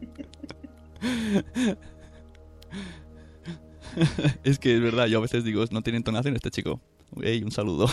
es 4.45 4.59
que 4.59 4.75
es 4.75 4.83
verdad, 4.83 5.07
yo 5.07 5.19
a 5.19 5.23
veces 5.23 5.43
digo, 5.43 5.65
no 5.71 5.81
tiene 5.83 5.97
entonación 5.97 6.37
este 6.37 6.51
chico. 6.51 6.79
Ey, 7.23 7.43
un 7.43 7.53
saludo. 7.53 7.87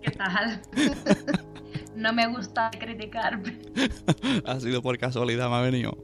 ¿Qué 0.00 0.10
tal? 0.12 0.62
no 1.94 2.14
me 2.14 2.26
gusta 2.28 2.70
criticar. 2.70 3.42
ha 4.46 4.60
sido 4.60 4.80
por 4.80 4.96
casualidad, 4.96 5.50
me 5.50 5.56
ha 5.56 5.60
venido. 5.60 5.98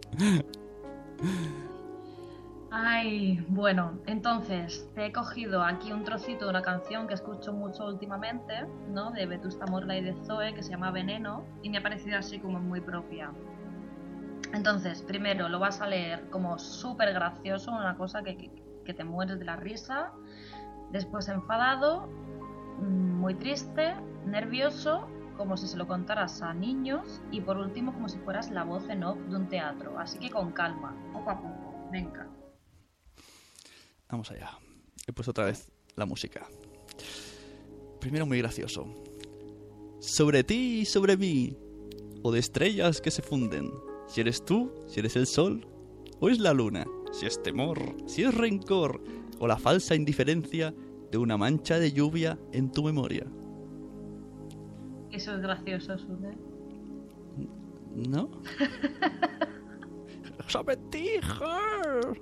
Ay, 2.76 3.42
bueno, 3.48 4.00
entonces 4.04 4.86
te 4.94 5.06
he 5.06 5.12
cogido 5.12 5.62
aquí 5.62 5.92
un 5.92 6.04
trocito 6.04 6.44
de 6.44 6.50
una 6.50 6.60
canción 6.62 7.06
que 7.06 7.14
escucho 7.14 7.54
mucho 7.54 7.86
últimamente, 7.86 8.66
¿no? 8.90 9.12
De 9.12 9.24
Vetusta 9.26 9.64
Morla 9.66 9.96
y 9.96 10.02
de 10.02 10.12
Zoe, 10.26 10.52
que 10.54 10.62
se 10.62 10.72
llama 10.72 10.90
Veneno, 10.90 11.46
y 11.62 11.70
me 11.70 11.78
ha 11.78 11.82
parecido 11.82 12.18
así 12.18 12.38
como 12.40 12.58
muy 12.60 12.80
propia. 12.82 13.32
Entonces, 14.52 15.02
primero 15.02 15.48
lo 15.48 15.58
vas 15.58 15.80
a 15.80 15.86
leer 15.86 16.28
como 16.30 16.58
súper 16.58 17.12
gracioso, 17.12 17.72
una 17.72 17.96
cosa 17.96 18.22
que, 18.22 18.36
que- 18.36 18.50
que 18.84 18.94
te 18.94 19.04
mueres 19.04 19.38
de 19.38 19.44
la 19.44 19.56
risa. 19.56 20.12
Después 20.92 21.28
enfadado, 21.28 22.08
mm, 22.78 23.12
muy 23.20 23.34
triste, 23.34 23.94
nervioso, 24.26 25.08
como 25.36 25.56
si 25.56 25.66
se 25.68 25.76
lo 25.76 25.86
contaras 25.88 26.42
a 26.42 26.54
niños. 26.54 27.22
Y 27.30 27.40
por 27.42 27.58
último, 27.58 27.92
como 27.94 28.08
si 28.08 28.18
fueras 28.20 28.50
la 28.50 28.64
voz 28.64 28.88
en 28.90 29.04
off 29.04 29.18
de 29.28 29.36
un 29.36 29.48
teatro. 29.48 29.98
Así 29.98 30.18
que 30.18 30.30
con 30.30 30.52
calma, 30.52 30.94
poco 31.12 31.30
a 31.30 31.40
poco. 31.40 31.74
Venga. 31.90 32.28
Vamos 34.14 34.30
allá. 34.30 34.48
He 35.08 35.12
puesto 35.12 35.32
otra 35.32 35.46
vez 35.46 35.72
la 35.96 36.06
música. 36.06 36.46
Primero 37.98 38.26
muy 38.26 38.38
gracioso. 38.38 38.86
Sobre 39.98 40.44
ti 40.44 40.82
y 40.82 40.84
sobre 40.84 41.16
mí. 41.16 41.56
O 42.22 42.30
de 42.30 42.38
estrellas 42.38 43.00
que 43.00 43.10
se 43.10 43.22
funden. 43.22 43.72
Si 44.06 44.20
eres 44.20 44.44
tú, 44.44 44.72
si 44.86 45.00
eres 45.00 45.16
el 45.16 45.26
sol. 45.26 45.66
O 46.20 46.28
es 46.28 46.38
la 46.38 46.52
luna. 46.52 46.86
Si 47.10 47.26
es 47.26 47.42
temor, 47.42 47.96
si 48.06 48.22
es 48.22 48.32
rencor. 48.32 49.02
O 49.40 49.48
la 49.48 49.58
falsa 49.58 49.96
indiferencia 49.96 50.72
de 51.10 51.18
una 51.18 51.36
mancha 51.36 51.80
de 51.80 51.90
lluvia 51.90 52.38
en 52.52 52.70
tu 52.70 52.84
memoria. 52.84 53.26
Eso 55.10 55.34
es 55.34 55.40
gracioso, 55.40 55.98
Sune. 55.98 56.38
¿No? 57.96 58.30
sobre 60.46 60.76
ti, 60.76 61.08
her. 61.16 62.16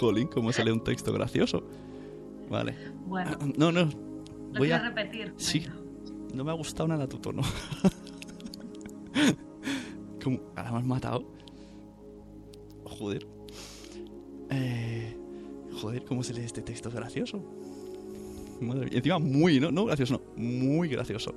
Jolín, 0.00 0.28
¿cómo 0.28 0.50
sale 0.50 0.72
un 0.72 0.82
texto 0.82 1.12
gracioso? 1.12 1.62
Vale. 2.48 2.74
Bueno, 3.06 3.36
No, 3.58 3.70
no. 3.70 3.84
¿lo 4.52 4.58
Voy 4.58 4.72
a... 4.72 4.78
repetir? 4.78 5.34
Sí. 5.36 5.62
No 6.34 6.42
me 6.42 6.50
ha 6.50 6.54
gustado 6.54 6.88
nada 6.88 7.06
tu 7.06 7.18
tono. 7.18 7.42
¿Cómo? 10.24 10.40
¿Ahora 10.56 10.72
me 10.72 10.78
has 10.78 10.84
matado? 10.84 11.24
Joder. 12.84 13.26
Eh, 14.50 15.16
joder, 15.80 16.04
¿cómo 16.04 16.22
se 16.22 16.34
lee 16.34 16.42
este 16.44 16.62
texto? 16.62 16.90
Gracioso. 16.90 17.42
Madre 18.60 18.86
mía. 18.86 18.96
Encima 18.96 19.18
muy, 19.18 19.60
¿no? 19.60 19.70
No 19.70 19.84
gracioso, 19.84 20.14
no. 20.14 20.42
Muy 20.42 20.88
gracioso. 20.88 21.34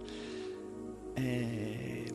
Eh, 1.18 2.06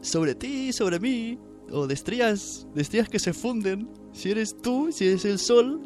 sobre 0.00 0.34
ti, 0.34 0.72
sobre 0.72 0.98
mí. 0.98 1.38
O 1.70 1.86
de 1.86 1.94
estrellas, 1.94 2.66
de 2.74 2.82
estrellas 2.82 3.08
que 3.08 3.18
se 3.18 3.32
funden. 3.32 3.88
Si 4.12 4.30
eres 4.30 4.56
tú, 4.60 4.90
si 4.92 5.06
eres 5.06 5.24
el 5.24 5.38
sol, 5.38 5.80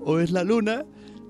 o 0.00 0.18
es 0.18 0.30
la 0.30 0.44
luna, 0.44 0.84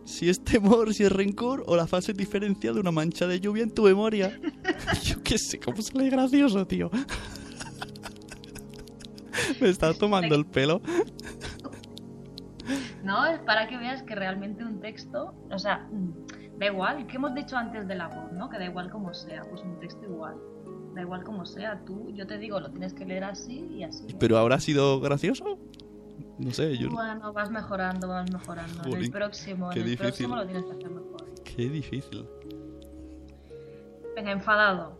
si 0.04 0.28
es 0.28 0.42
temor, 0.42 0.92
si 0.94 1.04
es 1.04 1.12
rencor, 1.12 1.62
o 1.66 1.76
la 1.76 1.86
falsa 1.86 2.10
indiferencia 2.10 2.72
de 2.72 2.80
una 2.80 2.90
mancha 2.90 3.26
de 3.26 3.40
lluvia 3.40 3.62
en 3.62 3.70
tu 3.70 3.84
memoria. 3.84 4.38
Yo 5.02 5.22
qué 5.22 5.38
sé, 5.38 5.60
¿cómo 5.60 5.80
sale 5.80 6.10
gracioso, 6.10 6.66
tío? 6.66 6.90
Me 9.60 9.68
está 9.68 9.94
tomando 9.94 10.34
el 10.34 10.46
pelo. 10.46 10.80
No, 13.02 13.26
es 13.26 13.38
para 13.40 13.68
que 13.68 13.76
veas 13.76 14.02
que 14.02 14.14
realmente 14.14 14.64
un 14.64 14.80
texto, 14.80 15.34
o 15.50 15.58
sea, 15.58 15.88
da 16.58 16.66
igual, 16.66 17.06
que 17.06 17.16
hemos 17.16 17.34
dicho 17.34 17.56
antes 17.56 17.88
de 17.88 17.94
la 17.94 18.08
voz, 18.08 18.32
¿no? 18.32 18.48
Que 18.50 18.58
da 18.58 18.66
igual 18.66 18.90
como 18.90 19.14
sea, 19.14 19.42
pues 19.44 19.62
un 19.62 19.78
texto 19.80 20.04
igual. 20.04 20.36
Da 20.94 21.02
igual 21.02 21.22
como 21.22 21.46
sea, 21.46 21.80
tú, 21.84 22.10
yo 22.14 22.26
te 22.26 22.38
digo, 22.38 22.58
lo 22.58 22.70
tienes 22.70 22.94
que 22.94 23.04
leer 23.04 23.24
así 23.24 23.66
y 23.72 23.84
así. 23.84 24.06
¿eh? 24.08 24.16
¿Pero 24.18 24.38
habrá 24.38 24.58
sido 24.58 25.00
gracioso? 25.00 25.58
No 26.38 26.50
sé, 26.52 26.76
yo... 26.78 26.90
Bueno, 26.90 27.32
vas 27.32 27.50
mejorando, 27.50 28.08
vas 28.08 28.30
mejorando. 28.32 28.88
en 28.88 28.96
el 28.96 29.10
próximo, 29.10 29.70
en 29.70 29.78
el 29.78 29.84
difícil. 29.84 30.06
próximo 30.06 30.36
lo 30.36 30.44
tienes 30.44 30.64
que 30.64 30.72
hacer 30.72 30.90
mejor. 30.90 31.24
Qué 31.44 31.68
difícil. 31.68 32.26
Venga, 34.16 34.32
enfadado. 34.32 34.98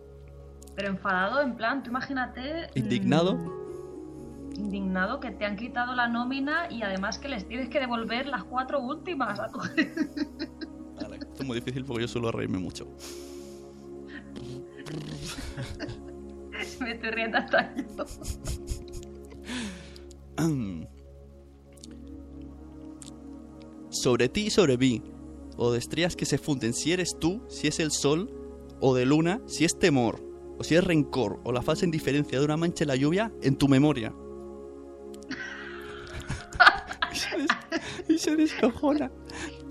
Pero 0.76 0.88
enfadado 0.88 1.40
en 1.40 1.56
plan, 1.56 1.82
tú 1.82 1.90
imagínate... 1.90 2.68
mm, 2.74 2.78
¿Indignado? 2.78 3.60
indignado 4.56 5.20
que 5.20 5.30
te 5.30 5.46
han 5.46 5.56
quitado 5.56 5.94
la 5.94 6.06
nómina 6.06 6.70
y 6.70 6.82
además 6.82 7.18
que 7.18 7.28
les 7.28 7.48
tienes 7.48 7.70
que 7.70 7.80
devolver 7.80 8.26
las 8.26 8.44
cuatro 8.44 8.78
últimas 8.80 9.40
a 9.40 9.48
tu 9.48 9.58
Vale, 9.58 11.16
esto 11.16 11.40
es 11.40 11.46
muy 11.46 11.56
difícil 11.60 11.84
porque 11.84 12.02
yo 12.02 12.08
suelo 12.08 12.30
reírme 12.30 12.58
mucho. 12.58 12.86
Me 16.80 16.92
estoy 16.92 17.10
riendo 17.10 17.38
hasta 17.38 17.74
yo. 17.76 18.04
sobre 23.90 24.28
ti 24.28 24.46
y 24.46 24.50
sobre 24.50 24.76
mí, 24.78 25.02
o 25.56 25.72
de 25.72 25.78
estrellas 25.78 26.16
que 26.16 26.24
se 26.26 26.38
funden, 26.38 26.72
si 26.74 26.92
eres 26.92 27.16
tú, 27.18 27.42
si 27.48 27.66
es 27.68 27.80
el 27.80 27.90
sol, 27.90 28.30
o 28.80 28.94
de 28.94 29.04
luna, 29.04 29.40
si 29.46 29.64
es 29.64 29.78
temor, 29.78 30.22
o 30.58 30.64
si 30.64 30.74
es 30.76 30.84
rencor, 30.84 31.40
o 31.44 31.52
la 31.52 31.62
falsa 31.62 31.84
indiferencia 31.84 32.38
de 32.38 32.44
una 32.44 32.56
mancha 32.56 32.84
en 32.84 32.88
la 32.88 32.96
lluvia 32.96 33.32
en 33.42 33.56
tu 33.56 33.68
memoria. 33.68 34.12
y, 37.12 37.16
se 37.16 37.36
des- 37.36 37.48
y 38.08 38.18
se 38.18 38.36
descojona. 38.36 39.10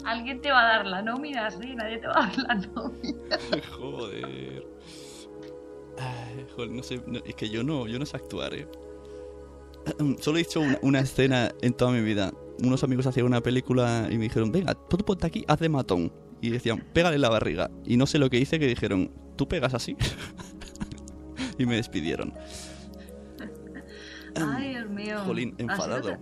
Alguien 0.06 0.42
te 0.42 0.52
va 0.52 0.62
a 0.62 0.78
dar 0.78 0.86
la 0.86 1.02
nómina, 1.02 1.50
sí, 1.52 1.76
nadie 1.76 1.98
te 2.00 2.08
va 2.08 2.14
a 2.14 2.28
dar 2.28 2.38
la 2.38 2.56
nómina. 2.56 3.38
Joder. 3.78 4.66
Ay, 6.00 6.46
joder, 6.56 6.72
no 6.72 6.82
sé, 6.84 7.02
no- 7.06 7.20
es 7.26 7.36
que 7.36 7.50
yo 7.50 7.64
no, 7.64 7.86
yo 7.88 8.00
no 8.00 8.06
sé 8.06 8.16
actuar, 8.18 8.54
eh. 8.54 8.68
Solo 10.20 10.38
he 10.38 10.42
hecho 10.42 10.62
una, 10.62 10.80
una 10.82 11.00
escena 11.00 11.52
en 11.62 11.74
toda 11.74 11.92
mi 11.92 12.02
vida. 12.02 12.32
Unos 12.64 12.84
amigos 12.84 13.06
hacían 13.08 13.26
una 13.26 13.42
película 13.42 14.08
y 14.10 14.18
me 14.18 14.24
dijeron, 14.24 14.52
venga, 14.52 14.74
tú 14.76 14.98
ponte 14.98 15.28
aquí, 15.28 15.44
haz 15.48 15.60
de 15.60 15.70
matón. 15.70 16.12
Y 16.42 16.50
decían, 16.52 16.84
pégale 16.94 17.18
la 17.18 17.30
barriga. 17.30 17.70
Y 17.86 17.98
no 17.98 18.06
sé 18.06 18.18
lo 18.18 18.30
que 18.30 18.38
hice, 18.38 18.60
que 18.60 18.68
dijeron, 18.68 19.12
¿tú 19.36 19.48
pegas 19.48 19.74
así? 19.74 19.96
y 21.58 21.66
me 21.66 21.76
despidieron. 21.76 22.34
Ay, 24.36 24.70
Dios 24.70 24.90
mío. 24.90 25.20
Jolín, 25.26 25.56
enfadado. 25.58 26.18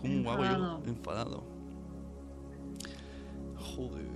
¿Cómo 0.00 0.32
hago 0.32 0.44
yo? 0.44 0.82
Enfadado. 0.86 1.44
Joder. 3.56 4.11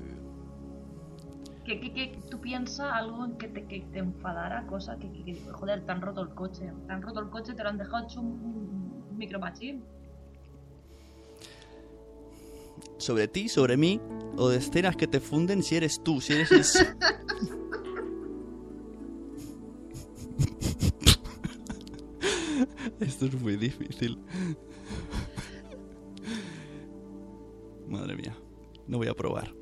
¿Qué, 1.66 1.80
qué, 1.80 1.92
qué- 1.92 2.18
tú 2.30 2.40
piensas 2.40 2.92
algo 2.92 3.24
en 3.24 3.36
que 3.38 3.48
te, 3.48 3.66
que 3.66 3.80
te 3.92 3.98
enfadara, 3.98 4.64
cosa 4.68 4.96
que, 4.98 5.10
que- 5.10 5.24
que- 5.24 5.50
joder, 5.50 5.84
te 5.84 5.90
han 5.92 6.00
roto 6.00 6.20
el 6.22 6.28
coche. 6.30 6.72
Te 6.86 6.92
han 6.92 7.02
roto 7.02 7.18
el 7.20 7.28
coche, 7.28 7.54
te 7.54 7.62
lo 7.64 7.68
han 7.70 7.78
dejado 7.78 8.04
hecho 8.04 8.20
un, 8.20 8.28
un- 9.10 9.18
micromachín. 9.18 9.82
sobre 12.98 13.28
ti, 13.28 13.48
sobre 13.48 13.76
mí, 13.76 14.00
o 14.36 14.48
de 14.48 14.58
escenas 14.58 14.96
que 14.96 15.06
te 15.06 15.20
funden 15.20 15.62
si 15.62 15.76
eres 15.76 16.02
tú, 16.02 16.20
si 16.20 16.32
eres 16.34 16.50
el... 16.52 16.62
Esto 23.00 23.26
es 23.26 23.40
muy 23.40 23.56
difícil. 23.56 24.18
Madre 27.88 28.16
mía. 28.16 28.36
No 28.86 28.98
voy 28.98 29.08
a 29.08 29.14
probar. 29.14 29.52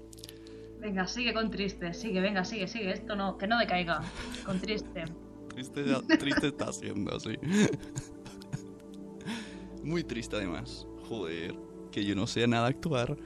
Venga, 0.84 1.06
sigue 1.06 1.32
con 1.32 1.50
triste, 1.50 1.94
sigue, 1.94 2.20
venga, 2.20 2.44
sigue, 2.44 2.68
sigue. 2.68 2.92
Esto 2.92 3.16
no, 3.16 3.38
que 3.38 3.46
no 3.46 3.58
decaiga. 3.58 4.02
Con 4.44 4.60
triste. 4.60 5.06
Triste, 5.48 5.82
triste 6.18 6.48
está 6.48 6.70
siendo, 6.74 7.18
sí. 7.18 7.38
Muy 9.82 10.04
triste 10.04 10.36
además. 10.36 10.86
Joder. 11.08 11.54
Que 11.90 12.04
yo 12.04 12.14
no 12.14 12.26
sé 12.26 12.46
nada 12.46 12.66
actuar. 12.66 13.16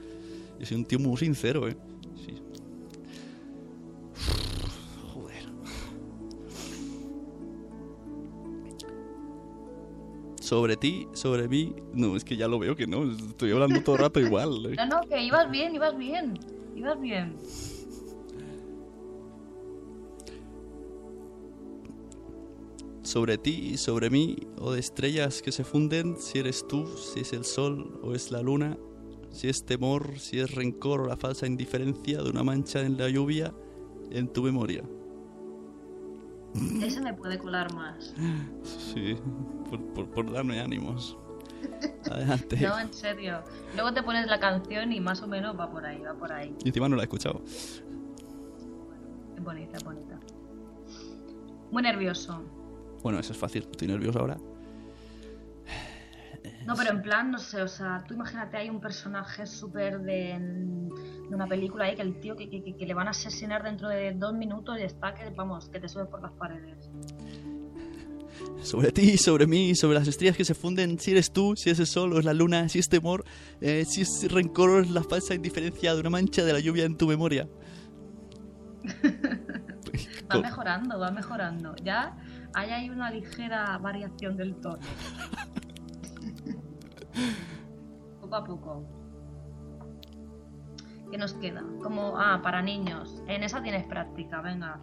Yo 0.57 0.65
soy 0.65 0.77
un 0.77 0.85
tío 0.85 0.99
muy 0.99 1.17
sincero, 1.17 1.67
eh. 1.67 1.75
Sí. 2.15 2.35
Joder. 5.13 5.43
Sobre 10.39 10.77
ti, 10.77 11.09
sobre 11.11 11.49
mí. 11.49 11.75
No, 11.93 12.15
es 12.15 12.23
que 12.23 12.37
ya 12.37 12.47
lo 12.47 12.57
veo 12.57 12.77
que 12.77 12.87
no. 12.87 13.03
Estoy 13.11 13.51
hablando 13.51 13.83
todo 13.83 13.97
el 13.97 14.01
rato 14.03 14.21
igual. 14.21 14.65
eh. 14.67 14.75
No, 14.77 14.85
no, 14.85 15.01
que 15.09 15.21
ibas 15.21 15.51
bien, 15.51 15.75
ibas 15.75 15.97
bien. 15.97 16.39
Ibas 16.79 16.99
bien. 17.01 17.35
sobre 23.09 23.39
ti 23.39 23.71
y 23.73 23.77
sobre 23.77 24.11
mí, 24.11 24.37
o 24.59 24.71
de 24.71 24.79
estrellas 24.79 25.41
que 25.41 25.51
se 25.51 25.63
funden, 25.63 26.15
si 26.17 26.37
eres 26.37 26.67
tú, 26.67 26.85
si 26.85 27.21
es 27.21 27.33
el 27.33 27.43
sol 27.43 27.99
o 28.03 28.13
es 28.13 28.31
la 28.31 28.43
luna, 28.43 28.77
si 29.31 29.49
es 29.49 29.65
temor, 29.65 30.19
si 30.19 30.39
es 30.39 30.53
rencor 30.53 31.01
o 31.01 31.07
la 31.07 31.17
falsa 31.17 31.47
indiferencia 31.47 32.21
de 32.21 32.29
una 32.29 32.43
mancha 32.43 32.81
en 32.81 32.97
la 32.97 33.09
lluvia 33.09 33.51
en 34.11 34.31
tu 34.31 34.43
memoria. 34.43 34.83
Ese 36.83 37.01
me 37.01 37.13
puede 37.15 37.39
colar 37.39 37.73
más. 37.73 38.13
Sí, 38.63 39.15
por, 39.69 39.83
por, 39.93 40.09
por 40.09 40.31
darme 40.31 40.59
ánimos. 40.59 41.17
Adelante. 42.11 42.57
No, 42.57 42.79
en 42.79 42.93
serio. 42.93 43.41
Luego 43.75 43.93
te 43.93 44.03
pones 44.03 44.27
la 44.27 44.39
canción 44.39 44.91
y 44.91 44.99
más 44.99 45.21
o 45.21 45.27
menos 45.27 45.57
va 45.59 45.69
por 45.71 45.85
ahí, 45.85 45.99
va 46.01 46.13
por 46.13 46.31
ahí. 46.31 46.55
Y 46.63 46.67
encima 46.69 46.89
no 46.89 46.95
la 46.95 47.03
he 47.03 47.05
escuchado. 47.05 47.41
Es 47.45 47.83
bonita, 49.43 49.77
es 49.77 49.83
bonita. 49.83 50.19
Muy 51.71 51.83
nervioso. 51.83 52.43
Bueno, 53.03 53.19
eso 53.19 53.33
es 53.33 53.39
fácil. 53.39 53.67
Estoy 53.71 53.87
nervioso 53.87 54.19
ahora. 54.19 54.37
No, 56.65 56.75
pero 56.75 56.91
en 56.91 57.01
plan, 57.01 57.31
no 57.31 57.37
sé, 57.39 57.61
o 57.61 57.67
sea, 57.67 58.03
tú 58.07 58.13
imagínate, 58.13 58.57
hay 58.57 58.69
un 58.69 58.79
personaje 58.79 59.45
súper 59.47 59.99
de, 60.01 60.37
de 61.29 61.35
una 61.35 61.47
película 61.47 61.85
ahí 61.85 61.95
que 61.95 62.01
el 62.03 62.19
tío 62.19 62.35
que, 62.35 62.49
que- 62.49 62.75
que 62.75 62.85
le 62.85 62.93
van 62.93 63.07
a 63.07 63.11
asesinar 63.11 63.63
dentro 63.63 63.87
de 63.89 64.13
dos 64.13 64.33
minutos 64.33 64.77
y 64.79 64.83
está 64.83 65.13
que, 65.15 65.29
vamos, 65.31 65.67
que 65.69 65.79
te 65.79 65.87
sube 65.89 66.05
por 66.05 66.21
las 66.21 66.31
paredes. 66.33 66.89
Sobre 68.61 68.91
ti, 68.91 69.17
sobre 69.17 69.47
mí, 69.47 69.75
sobre 69.75 69.97
las 69.97 70.07
estrellas 70.07 70.35
que 70.35 70.45
se 70.45 70.53
funden, 70.53 70.99
si 70.99 71.11
eres 71.11 71.31
tú, 71.31 71.53
si 71.55 71.69
es 71.69 71.79
el 71.79 71.87
sol 71.87 72.13
o 72.13 72.19
es 72.19 72.25
la 72.25 72.33
luna, 72.33 72.67
si 72.69 72.79
es 72.79 72.89
temor, 72.89 73.23
eh, 73.61 73.85
si 73.85 74.01
es 74.01 74.31
rencor 74.31 74.69
o 74.69 74.79
es 74.81 74.89
la 74.89 75.03
falsa 75.03 75.33
indiferencia 75.33 75.93
de 75.93 76.01
una 76.01 76.09
mancha 76.09 76.43
de 76.43 76.53
la 76.53 76.59
lluvia 76.59 76.85
en 76.85 76.97
tu 76.97 77.07
memoria. 77.07 77.47
Va 80.31 80.41
mejorando, 80.41 80.99
va 80.99 81.11
mejorando. 81.11 81.75
Ya 81.83 82.15
hay 82.53 82.69
ahí 82.69 82.89
una 82.89 83.09
ligera 83.09 83.77
variación 83.79 84.37
del 84.37 84.55
tono. 84.55 84.77
poco 88.21 88.35
a 88.35 88.43
poco. 88.43 88.83
¿Qué 91.11 91.17
nos 91.17 91.33
queda? 91.33 91.63
Como, 91.81 92.17
ah, 92.17 92.41
para 92.43 92.61
niños. 92.61 93.23
En 93.27 93.43
esa 93.43 93.63
tienes 93.63 93.87
práctica, 93.87 94.41
venga. 94.41 94.79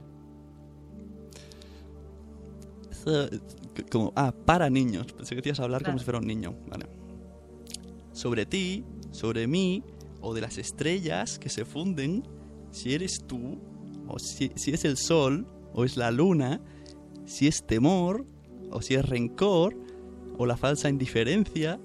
Eh, 3.07 3.39
Como, 3.91 4.13
ah, 4.17 4.33
para 4.33 4.69
niños. 4.71 5.13
Pensé 5.13 5.35
que 5.35 5.43
decías 5.43 5.61
hablar 5.61 5.85
como 5.85 5.99
si 5.99 6.05
fuera 6.05 6.19
un 6.19 6.27
niño. 6.27 6.55
Vale. 6.67 6.87
Sobre 8.13 8.47
ti, 8.47 8.85
sobre 9.11 9.47
mí, 9.47 9.85
o 10.21 10.35
de 10.35 10.41
las 10.41 10.59
estrellas 10.59 11.39
que 11.39 11.49
se 11.49 11.65
funden, 11.65 12.27
si 12.71 12.95
eres 12.95 13.25
tú, 13.27 13.59
o 14.09 14.19
si, 14.19 14.51
si 14.57 14.73
es 14.73 14.85
el 14.85 14.97
sol, 14.97 15.47
o 15.75 15.85
es 15.85 15.97
la 15.97 16.11
luna, 16.11 16.61
si 17.27 17.47
es 17.47 17.67
temor, 17.67 18.25
o 18.71 18.81
si 18.81 18.95
es 18.95 19.07
rencor, 19.07 19.77
o 20.39 20.47
la 20.47 20.57
falsa 20.57 20.89
indiferencia 20.89 21.79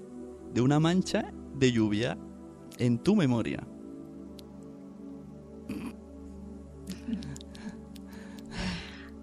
de 0.52 0.60
una 0.60 0.80
mancha 0.80 1.32
de 1.54 1.72
lluvia 1.72 2.18
en 2.78 2.98
tu 2.98 3.14
memoria. 3.14 3.66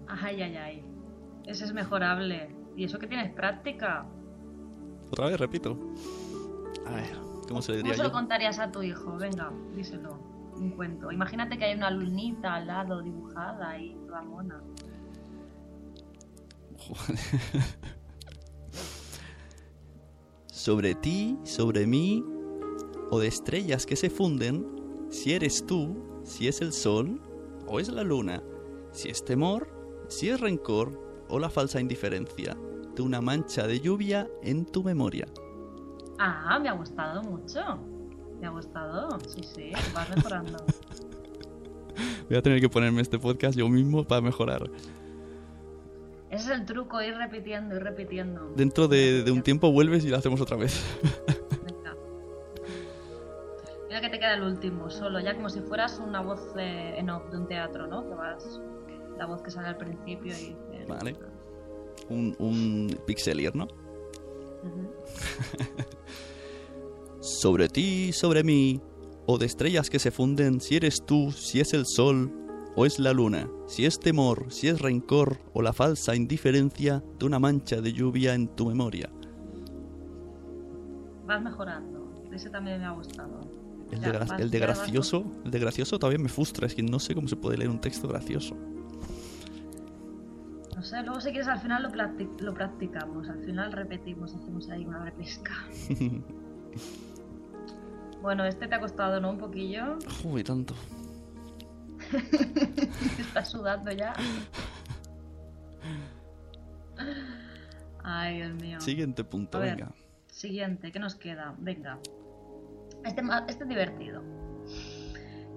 Ay, 0.06 0.42
ay, 0.42 0.56
ay. 0.56 0.89
Ese 1.50 1.64
es 1.64 1.72
mejorable. 1.74 2.54
¿Y 2.76 2.84
eso 2.84 3.00
que 3.00 3.08
tienes 3.08 3.34
práctica? 3.34 4.06
Otra 5.10 5.26
vez, 5.26 5.40
repito. 5.40 5.76
A 6.86 6.92
ver, 6.92 7.10
¿cómo 7.48 7.60
se 7.60 7.72
le 7.72 7.78
¿Cómo 7.78 7.90
diría 7.90 7.96
se 7.96 8.04
lo 8.04 8.12
contarías 8.12 8.60
a 8.60 8.70
tu 8.70 8.84
hijo? 8.84 9.16
Venga, 9.16 9.52
díselo. 9.74 10.16
Un 10.54 10.70
cuento. 10.70 11.10
Imagínate 11.10 11.58
que 11.58 11.64
hay 11.64 11.74
una 11.74 11.90
lunita 11.90 12.54
al 12.54 12.68
lado 12.68 13.02
dibujada 13.02 13.76
y 13.80 13.96
toda 14.06 14.22
mona. 14.22 14.62
sobre 20.46 20.94
ti, 20.94 21.36
sobre 21.42 21.84
mí, 21.84 22.24
o 23.10 23.18
de 23.18 23.26
estrellas 23.26 23.86
que 23.86 23.96
se 23.96 24.08
funden, 24.08 24.64
si 25.10 25.32
eres 25.32 25.66
tú, 25.66 26.20
si 26.22 26.46
es 26.46 26.60
el 26.60 26.72
sol, 26.72 27.20
o 27.66 27.80
es 27.80 27.88
la 27.88 28.04
luna, 28.04 28.40
si 28.92 29.08
es 29.08 29.24
temor, 29.24 30.06
si 30.08 30.28
es 30.28 30.38
rencor, 30.38 31.09
o 31.30 31.38
la 31.38 31.50
falsa 31.50 31.80
indiferencia 31.80 32.56
de 32.94 33.02
una 33.02 33.20
mancha 33.20 33.66
de 33.66 33.80
lluvia 33.80 34.28
en 34.42 34.66
tu 34.66 34.82
memoria. 34.82 35.26
Ah, 36.18 36.58
me 36.60 36.68
ha 36.68 36.72
gustado 36.72 37.22
mucho. 37.22 37.60
Me 38.40 38.46
ha 38.46 38.50
gustado. 38.50 39.18
Sí, 39.20 39.42
sí, 39.42 39.72
vas 39.94 40.14
mejorando. 40.14 40.58
Voy 42.28 42.36
a 42.36 42.42
tener 42.42 42.60
que 42.60 42.68
ponerme 42.68 43.02
este 43.02 43.18
podcast 43.18 43.56
yo 43.56 43.68
mismo 43.68 44.04
para 44.04 44.20
mejorar. 44.20 44.70
Ese 46.30 46.52
es 46.52 46.58
el 46.60 46.64
truco, 46.64 47.02
ir 47.02 47.16
repitiendo, 47.16 47.74
ir 47.74 47.82
repitiendo. 47.82 48.52
Dentro 48.54 48.86
de, 48.86 49.24
de 49.24 49.30
un 49.32 49.42
tiempo 49.42 49.72
vuelves 49.72 50.04
y 50.04 50.08
lo 50.08 50.16
hacemos 50.16 50.40
otra 50.40 50.56
vez. 50.56 50.84
Venga. 51.64 51.96
Mira 53.88 54.00
que 54.00 54.10
te 54.10 54.18
queda 54.20 54.34
el 54.34 54.42
último, 54.44 54.90
solo, 54.90 55.18
ya 55.18 55.34
como 55.34 55.48
si 55.48 55.60
fueras 55.60 55.98
una 55.98 56.20
voz 56.20 56.54
eh, 56.56 56.94
en 56.96 57.10
off 57.10 57.28
de 57.30 57.38
un 57.38 57.48
teatro, 57.48 57.88
¿no? 57.88 58.08
Que 58.08 58.14
vas, 58.14 58.60
la 59.18 59.26
voz 59.26 59.42
que 59.42 59.50
sale 59.50 59.68
al 59.68 59.76
principio 59.76 60.32
y. 60.32 60.56
Vale. 60.96 61.16
Un, 62.08 62.34
un 62.38 62.98
pixelier, 63.06 63.54
¿no? 63.54 63.68
Sobre 67.20 67.68
ti, 67.68 68.12
sobre 68.12 68.42
mí, 68.42 68.80
o 69.26 69.36
de 69.36 69.46
estrellas 69.46 69.90
que 69.90 69.98
se 69.98 70.10
funden, 70.10 70.60
si 70.60 70.76
eres 70.76 71.04
tú, 71.04 71.32
si 71.32 71.60
es 71.60 71.74
el 71.74 71.84
sol, 71.86 72.32
o 72.76 72.86
es 72.86 72.98
la 72.98 73.12
luna, 73.12 73.48
si 73.66 73.84
es 73.84 74.00
temor, 74.00 74.46
si 74.48 74.68
es 74.68 74.80
rencor, 74.80 75.38
o 75.52 75.60
la 75.60 75.72
falsa 75.72 76.16
indiferencia 76.16 77.02
de 77.18 77.26
una 77.26 77.38
mancha 77.38 77.80
de 77.80 77.92
lluvia 77.92 78.34
en 78.34 78.48
tu 78.48 78.66
memoria. 78.66 79.10
Vas 81.26 81.42
mejorando. 81.42 82.24
Ese 82.32 82.48
también 82.48 82.80
me 82.80 82.86
ha 82.86 82.92
gustado. 82.92 83.40
El 83.90 84.00
Ya, 84.00 84.12
de, 84.12 84.42
el 84.42 84.50
de 84.50 84.58
gracioso, 84.58 85.24
el 85.44 85.50
de 85.50 85.58
gracioso 85.58 85.98
todavía 85.98 86.18
me 86.18 86.28
frustra, 86.28 86.66
es 86.66 86.74
que 86.74 86.82
no 86.82 87.00
sé 87.00 87.14
cómo 87.14 87.28
se 87.28 87.36
puede 87.36 87.58
leer 87.58 87.70
un 87.70 87.80
texto 87.80 88.08
gracioso. 88.08 88.56
No 90.80 90.86
sé, 90.86 91.02
luego 91.02 91.20
si 91.20 91.28
quieres 91.28 91.46
al 91.46 91.60
final 91.60 91.82
lo, 91.82 91.90
practi- 91.90 92.40
lo 92.40 92.54
practicamos, 92.54 93.28
al 93.28 93.44
final 93.44 93.70
repetimos, 93.70 94.34
hacemos 94.34 94.70
ahí 94.70 94.86
una 94.86 95.04
repesca. 95.04 95.52
bueno, 98.22 98.46
este 98.46 98.66
te 98.66 98.76
ha 98.76 98.80
costado, 98.80 99.20
¿no? 99.20 99.28
Un 99.28 99.36
poquillo. 99.36 99.98
Uy, 100.24 100.42
tanto. 100.42 100.72
Estás 103.20 103.50
sudando 103.50 103.92
ya. 103.92 104.14
Ay, 108.02 108.36
Dios 108.38 108.54
mío. 108.54 108.80
Siguiente 108.80 109.22
punto, 109.22 109.58
ver. 109.58 109.76
venga. 109.76 109.92
Siguiente, 110.28 110.90
¿qué 110.92 110.98
nos 110.98 111.14
queda? 111.14 111.54
Venga. 111.58 111.98
Este, 113.04 113.22
este 113.48 113.64
es 113.64 113.68
divertido. 113.68 114.22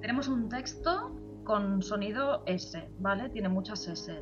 Tenemos 0.02 0.28
un 0.28 0.50
texto 0.50 1.16
con 1.46 1.82
sonido 1.82 2.44
S, 2.46 2.90
¿vale? 3.00 3.30
Tiene 3.30 3.48
muchas 3.48 3.88
S. 3.88 4.20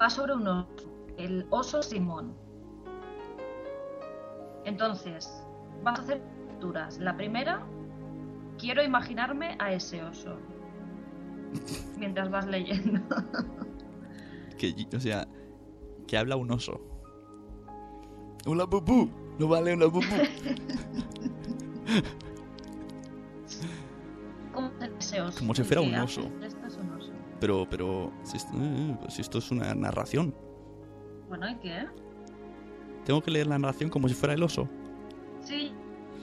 Va 0.00 0.10
sobre 0.10 0.34
un 0.34 0.46
oso, 0.46 0.92
el 1.16 1.46
oso 1.50 1.82
Simón. 1.82 2.34
Entonces, 4.64 5.42
vas 5.82 5.98
a 5.98 6.02
hacer 6.02 6.22
lecturas. 6.48 6.98
La 6.98 7.16
primera, 7.16 7.64
quiero 8.58 8.82
imaginarme 8.82 9.56
a 9.58 9.72
ese 9.72 10.02
oso. 10.02 10.36
Mientras 11.98 12.30
vas 12.30 12.46
leyendo. 12.46 13.00
Que, 14.58 14.74
o 14.96 15.00
sea, 15.00 15.28
que 16.06 16.16
habla 16.16 16.36
un 16.36 16.50
oso. 16.50 16.80
Hola, 18.46 18.64
bubú. 18.64 19.10
No 19.38 19.48
vale 19.48 19.74
una 19.74 19.84
bubú. 19.84 20.00
¿Cómo 24.54 24.70
es 24.80 24.90
ese 24.98 25.20
oso? 25.20 25.38
Como 25.38 25.54
si 25.54 25.62
fuera 25.62 25.82
oso. 25.82 26.22
Un 26.22 26.42
oso. 26.42 26.55
Pero, 27.40 27.66
pero, 27.68 28.12
si 28.22 28.36
esto, 28.36 28.52
eh, 28.56 28.96
si 29.08 29.20
esto 29.20 29.38
es 29.38 29.50
una 29.50 29.74
narración. 29.74 30.34
Bueno, 31.28 31.48
¿y 31.48 31.56
qué? 31.56 31.86
Tengo 33.04 33.20
que 33.22 33.30
leer 33.30 33.46
la 33.46 33.58
narración 33.58 33.90
como 33.90 34.08
si 34.08 34.14
fuera 34.14 34.34
el 34.34 34.42
oso. 34.42 34.68
Sí, 35.42 35.72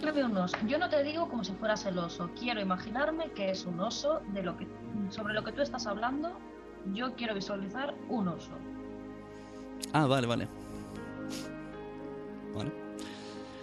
Describe 0.04 0.26
un 0.26 0.36
oso. 0.36 0.58
Yo 0.68 0.78
no 0.78 0.90
te 0.90 1.02
digo 1.02 1.30
como 1.30 1.46
si 1.46 1.54
fueras 1.54 1.86
el 1.86 1.98
oso. 1.98 2.30
Quiero 2.38 2.60
imaginarme 2.60 3.32
que 3.32 3.52
es 3.52 3.66
un 3.66 3.80
oso 3.80 4.22
de 4.34 4.44
lo 4.44 4.58
que 4.58 4.68
sobre 5.10 5.34
lo 5.34 5.46
que 5.46 5.54
tú 5.54 5.62
estás 5.62 5.88
hablando. 5.88 6.38
Yo 6.94 7.16
quiero 7.16 7.34
visualizar 7.34 7.96
un 8.10 8.28
oso. 8.28 8.52
Ah, 9.94 10.06
vale, 10.06 10.28
vale. 10.28 10.48
Vale. 12.54 12.72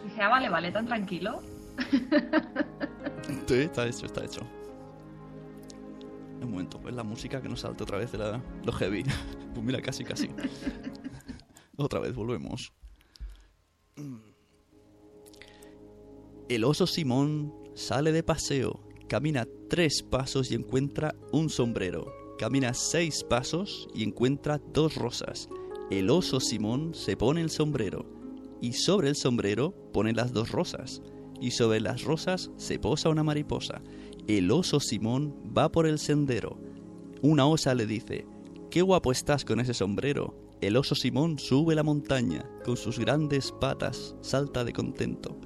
Dije, 0.04 0.22
ah, 0.22 0.28
vale, 0.28 0.48
vale, 0.48 0.72
tan 0.72 0.86
tranquilo. 0.86 1.42
Sí, 3.46 3.54
está 3.54 3.86
hecho, 3.86 4.06
está 4.06 4.24
hecho. 4.24 4.40
Un 6.50 6.54
momento, 6.54 6.80
pues 6.80 6.92
la 6.96 7.04
música 7.04 7.40
que 7.40 7.48
nos 7.48 7.60
salte 7.60 7.84
otra 7.84 7.96
vez 7.96 8.10
de 8.10 8.18
la, 8.18 8.42
lo 8.64 8.72
heavy. 8.72 9.04
Pues 9.54 9.64
mira, 9.64 9.80
casi, 9.80 10.02
casi. 10.02 10.28
otra 11.76 12.00
vez, 12.00 12.12
volvemos. 12.12 12.72
El 16.48 16.64
oso 16.64 16.88
Simón 16.88 17.54
sale 17.74 18.10
de 18.10 18.24
paseo, 18.24 18.80
camina 19.08 19.46
tres 19.68 20.02
pasos 20.02 20.50
y 20.50 20.56
encuentra 20.56 21.14
un 21.30 21.50
sombrero. 21.50 22.12
Camina 22.36 22.74
seis 22.74 23.22
pasos 23.22 23.88
y 23.94 24.02
encuentra 24.02 24.60
dos 24.72 24.96
rosas. 24.96 25.48
El 25.88 26.10
oso 26.10 26.40
Simón 26.40 26.94
se 26.94 27.16
pone 27.16 27.42
el 27.42 27.50
sombrero 27.50 28.06
y 28.60 28.72
sobre 28.72 29.08
el 29.08 29.14
sombrero 29.14 29.72
pone 29.92 30.12
las 30.14 30.32
dos 30.32 30.50
rosas. 30.50 31.00
Y 31.40 31.52
sobre 31.52 31.80
las 31.80 32.02
rosas 32.02 32.50
se 32.56 32.80
posa 32.80 33.08
una 33.08 33.22
mariposa. 33.22 33.82
El 34.38 34.52
oso 34.52 34.78
Simón 34.78 35.34
va 35.56 35.72
por 35.72 35.86
el 35.88 35.98
sendero. 35.98 36.56
Una 37.20 37.46
osa 37.46 37.74
le 37.74 37.84
dice, 37.86 38.26
Qué 38.70 38.80
guapo 38.82 39.10
estás 39.10 39.44
con 39.44 39.58
ese 39.58 39.74
sombrero. 39.74 40.36
El 40.60 40.76
oso 40.76 40.94
Simón 40.94 41.38
sube 41.40 41.74
la 41.74 41.82
montaña, 41.82 42.48
con 42.64 42.76
sus 42.76 42.98
grandes 43.00 43.50
patas 43.50 44.14
salta 44.20 44.62
de 44.62 44.72
contento. 44.72 45.36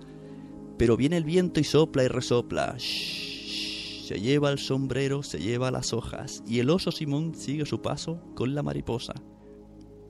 Pero 0.76 0.98
viene 0.98 1.16
el 1.16 1.24
viento 1.24 1.60
y 1.60 1.64
sopla 1.64 2.04
y 2.04 2.08
resopla. 2.08 2.74
Shhh, 2.76 4.06
se 4.06 4.20
lleva 4.20 4.50
el 4.50 4.58
sombrero, 4.58 5.22
se 5.22 5.38
lleva 5.38 5.70
las 5.70 5.94
hojas, 5.94 6.42
y 6.46 6.58
el 6.58 6.68
oso 6.68 6.92
Simón 6.92 7.34
sigue 7.34 7.64
su 7.64 7.80
paso 7.80 8.20
con 8.34 8.54
la 8.54 8.62
mariposa. 8.62 9.14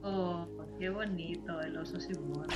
Oh, 0.03 0.49
qué 0.81 0.89
bonito 0.91 1.61
el 1.61 1.77
oso 1.77 2.01
Simón. 2.01 2.49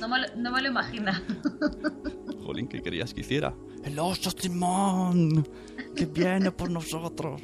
No 0.00 0.08
me, 0.08 0.22
lo- 0.22 0.36
no 0.36 0.50
me 0.50 0.60
lo 0.62 0.68
imagina. 0.70 1.22
Jolín, 2.42 2.66
¿qué 2.68 2.82
querías 2.82 3.14
que 3.14 3.20
hiciera? 3.20 3.54
¡El 3.84 3.98
oso 3.98 4.30
Simón! 4.30 5.46
¡Que 5.94 6.06
viene 6.06 6.50
por 6.50 6.70
nosotros! 6.70 7.40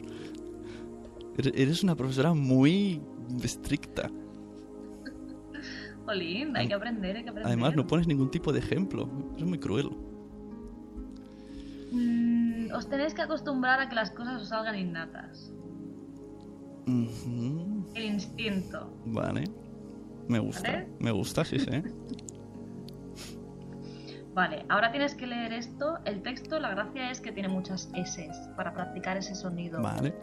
Eres- 1.36 1.82
una 1.84 1.94
profesora 1.94 2.34
muy 2.34 3.00
estricta. 3.42 4.10
Jolín, 6.04 6.56
hay 6.56 6.66
que 6.68 6.74
aprender, 6.74 7.16
hay 7.16 7.22
que 7.22 7.28
aprender. 7.30 7.46
Además, 7.46 7.76
no 7.76 7.86
pones 7.86 8.06
ningún 8.08 8.30
tipo 8.30 8.52
de 8.52 8.58
ejemplo. 8.58 9.08
Es 9.36 9.44
muy 9.44 9.58
cruel. 9.58 9.90
Mm, 11.92 12.72
os 12.74 12.88
tenéis 12.88 13.14
que 13.14 13.22
acostumbrar 13.22 13.80
a 13.80 13.88
que 13.88 13.94
las 13.94 14.10
cosas 14.10 14.42
os 14.42 14.48
salgan 14.48 14.78
innatas. 14.78 15.52
Ujú, 16.86 17.84
El 17.94 18.04
instinto. 18.04 18.90
Vale. 19.06 19.44
Me 20.28 20.38
gusta. 20.38 20.72
¿Vale? 20.72 20.88
Me 20.98 21.10
gusta, 21.10 21.44
sí, 21.44 21.58
sí. 21.58 21.66
Vale, 24.38 24.64
ahora 24.68 24.92
tienes 24.92 25.16
que 25.16 25.26
leer 25.26 25.52
esto. 25.52 25.98
El 26.04 26.22
texto, 26.22 26.60
la 26.60 26.70
gracia 26.70 27.10
es 27.10 27.20
que 27.20 27.32
tiene 27.32 27.48
muchas 27.48 27.90
S 27.96 28.30
para 28.56 28.72
practicar 28.72 29.16
ese 29.16 29.34
sonido. 29.34 29.82
Vale. 29.82 30.14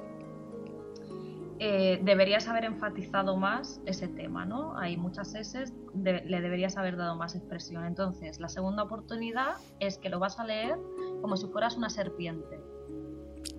Eh, 1.60 2.00
deberías 2.02 2.48
haber 2.48 2.64
enfatizado 2.64 3.36
más 3.36 3.82
ese 3.86 4.08
tema, 4.08 4.46
¿no? 4.46 4.78
Hay 4.78 4.96
muchas 4.96 5.36
S, 5.36 5.66
de- 5.94 6.24
le 6.24 6.40
deberías 6.40 6.78
haber 6.78 6.96
dado 6.96 7.18
más 7.18 7.36
expresión. 7.36 7.84
Entonces, 7.84 8.40
la 8.40 8.48
segunda 8.48 8.84
oportunidad 8.84 9.56
es 9.82 9.98
que 9.98 10.08
lo 10.08 10.18
vas 10.18 10.40
a 10.40 10.46
leer 10.46 10.78
como 11.20 11.36
si 11.36 11.48
fueras 11.48 11.76
una 11.76 11.90
serpiente. 11.90 12.62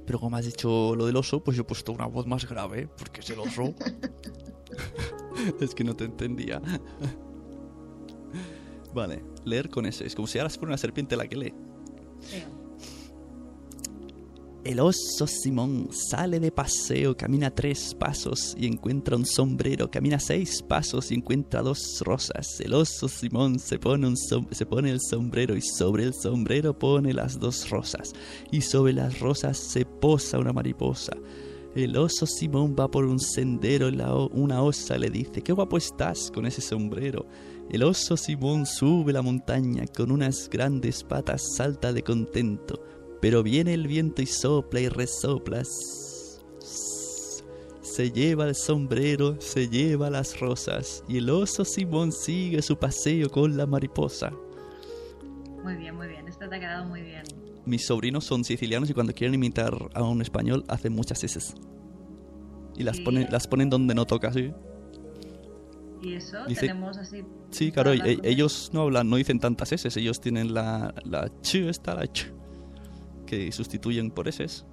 Pero 0.07 0.18
como 0.18 0.38
has 0.38 0.46
dicho 0.46 0.96
lo 0.96 1.04
del 1.04 1.16
oso, 1.16 1.44
pues 1.44 1.59
yo 1.59 1.64
he 1.64 1.66
puesto 1.66 1.92
una 1.92 2.07
voz 2.07 2.26
más 2.26 2.48
grave, 2.48 2.88
porque 2.96 3.20
es 3.20 3.28
el 3.28 3.40
oso. 3.40 3.74
es 5.61 5.74
que 5.74 5.84
no 5.84 5.94
te 5.94 6.04
entendía. 6.04 6.62
vale, 8.94 9.22
leer 9.47 9.70
con 9.70 9.86
ese. 9.86 10.07
Es 10.07 10.14
como 10.14 10.26
si 10.26 10.38
ahora 10.38 10.51
fuera 10.51 10.68
una 10.68 10.78
serpiente 10.78 11.16
la 11.16 11.26
que 11.26 11.36
lee. 11.36 11.55
El 14.66 14.80
oso 14.80 15.28
Simón 15.28 15.90
sale 15.92 16.40
de 16.40 16.51
paseo, 16.51 17.16
camina 17.16 17.55
tres 17.55 17.94
pasos 17.94 18.57
y 18.59 18.66
encuentra 18.66 19.16
un 19.16 19.24
sombrero, 19.24 19.88
camina 19.88 20.18
seis 20.18 20.61
pasos 20.61 21.12
y 21.12 21.14
encuentra 21.14 21.62
dos 21.62 22.03
rosas. 22.05 22.61
El 22.61 22.74
oso 22.74 23.07
Simón 23.07 23.61
se 23.61 23.78
pone, 23.78 24.09
un 24.09 24.16
se 24.16 24.66
pone 24.66 24.90
el 24.90 25.01
sombrero 25.01 25.57
y 25.57 25.62
sobre 25.62 26.03
el 26.03 26.14
sombrero 26.14 26.76
pone 26.76 27.12
las 27.12 27.38
dos 27.38 27.70
rosas. 27.70 28.12
Y 28.51 28.61
sobre 28.61 28.92
las 28.92 29.20
rosas 29.20 29.57
se 29.57 29.84
posa 29.84 30.40
una 30.40 30.53
mariposa. 30.53 31.12
El 31.76 31.97
oso 31.97 32.26
Simón 32.26 32.74
va 32.76 32.90
por 32.90 33.05
un 33.05 33.20
sendero 33.20 33.88
y 33.88 33.92
la 33.92 34.16
una 34.16 34.62
osa 34.62 34.99
le 34.99 35.11
dice, 35.11 35.42
qué 35.42 35.53
guapo 35.53 35.76
estás 35.76 36.32
con 36.34 36.44
ese 36.44 36.61
sombrero. 36.61 37.24
El 37.70 37.82
oso 37.82 38.16
Simón 38.16 38.64
sube 38.64 39.12
la 39.12 39.22
montaña 39.22 39.84
con 39.86 40.10
unas 40.12 40.48
grandes 40.48 41.02
patas, 41.02 41.42
salta 41.56 41.92
de 41.92 42.02
contento. 42.02 42.80
Pero 43.20 43.42
viene 43.42 43.74
el 43.74 43.88
viento 43.88 44.22
y 44.22 44.26
sopla 44.26 44.80
y 44.80 44.88
resopla. 44.88 45.62
Se 47.80 48.10
lleva 48.12 48.46
el 48.46 48.54
sombrero, 48.54 49.40
se 49.40 49.68
lleva 49.68 50.10
las 50.10 50.38
rosas. 50.38 51.02
Y 51.08 51.18
el 51.18 51.30
oso 51.30 51.64
Simón 51.64 52.12
sigue 52.12 52.62
su 52.62 52.76
paseo 52.78 53.30
con 53.30 53.56
la 53.56 53.66
mariposa. 53.66 54.32
Muy 55.64 55.74
bien, 55.76 55.96
muy 55.96 56.06
bien. 56.06 56.28
Este 56.28 56.46
te 56.46 56.54
ha 56.54 56.60
quedado 56.60 56.84
muy 56.84 57.00
bien. 57.02 57.22
Mis 57.64 57.86
sobrinos 57.86 58.24
son 58.24 58.44
sicilianos 58.44 58.88
y 58.90 58.94
cuando 58.94 59.12
quieren 59.12 59.34
imitar 59.34 59.74
a 59.94 60.02
un 60.04 60.22
español 60.22 60.64
hacen 60.68 60.92
muchas 60.92 61.24
S. 61.24 61.54
Y 62.76 62.84
las 62.84 62.96
Sí. 62.98 63.02
ponen, 63.02 63.26
las 63.30 63.48
ponen 63.48 63.70
donde 63.70 63.94
no 63.94 64.04
toca, 64.04 64.32
sí. 64.32 64.52
Y 66.07 66.14
eso 66.14 66.44
Dice- 66.46 66.61
tenemos 66.62 66.96
así. 66.98 67.24
Sí, 67.50 67.72
claro, 67.72 67.92
e- 67.92 68.20
ellos 68.22 68.70
no 68.72 68.82
hablan, 68.82 69.09
no 69.11 69.16
dicen 69.16 69.40
tantas 69.40 69.72
S, 69.72 69.88
ellos 69.98 70.20
tienen 70.20 70.54
la, 70.54 70.94
la 71.04 71.28
ch, 71.42 71.57
esta, 71.68 71.94
la 71.94 72.07
ch, 72.07 72.32
que 73.26 73.50
sustituyen 73.50 74.11
por 74.11 74.28
S. 74.28 74.64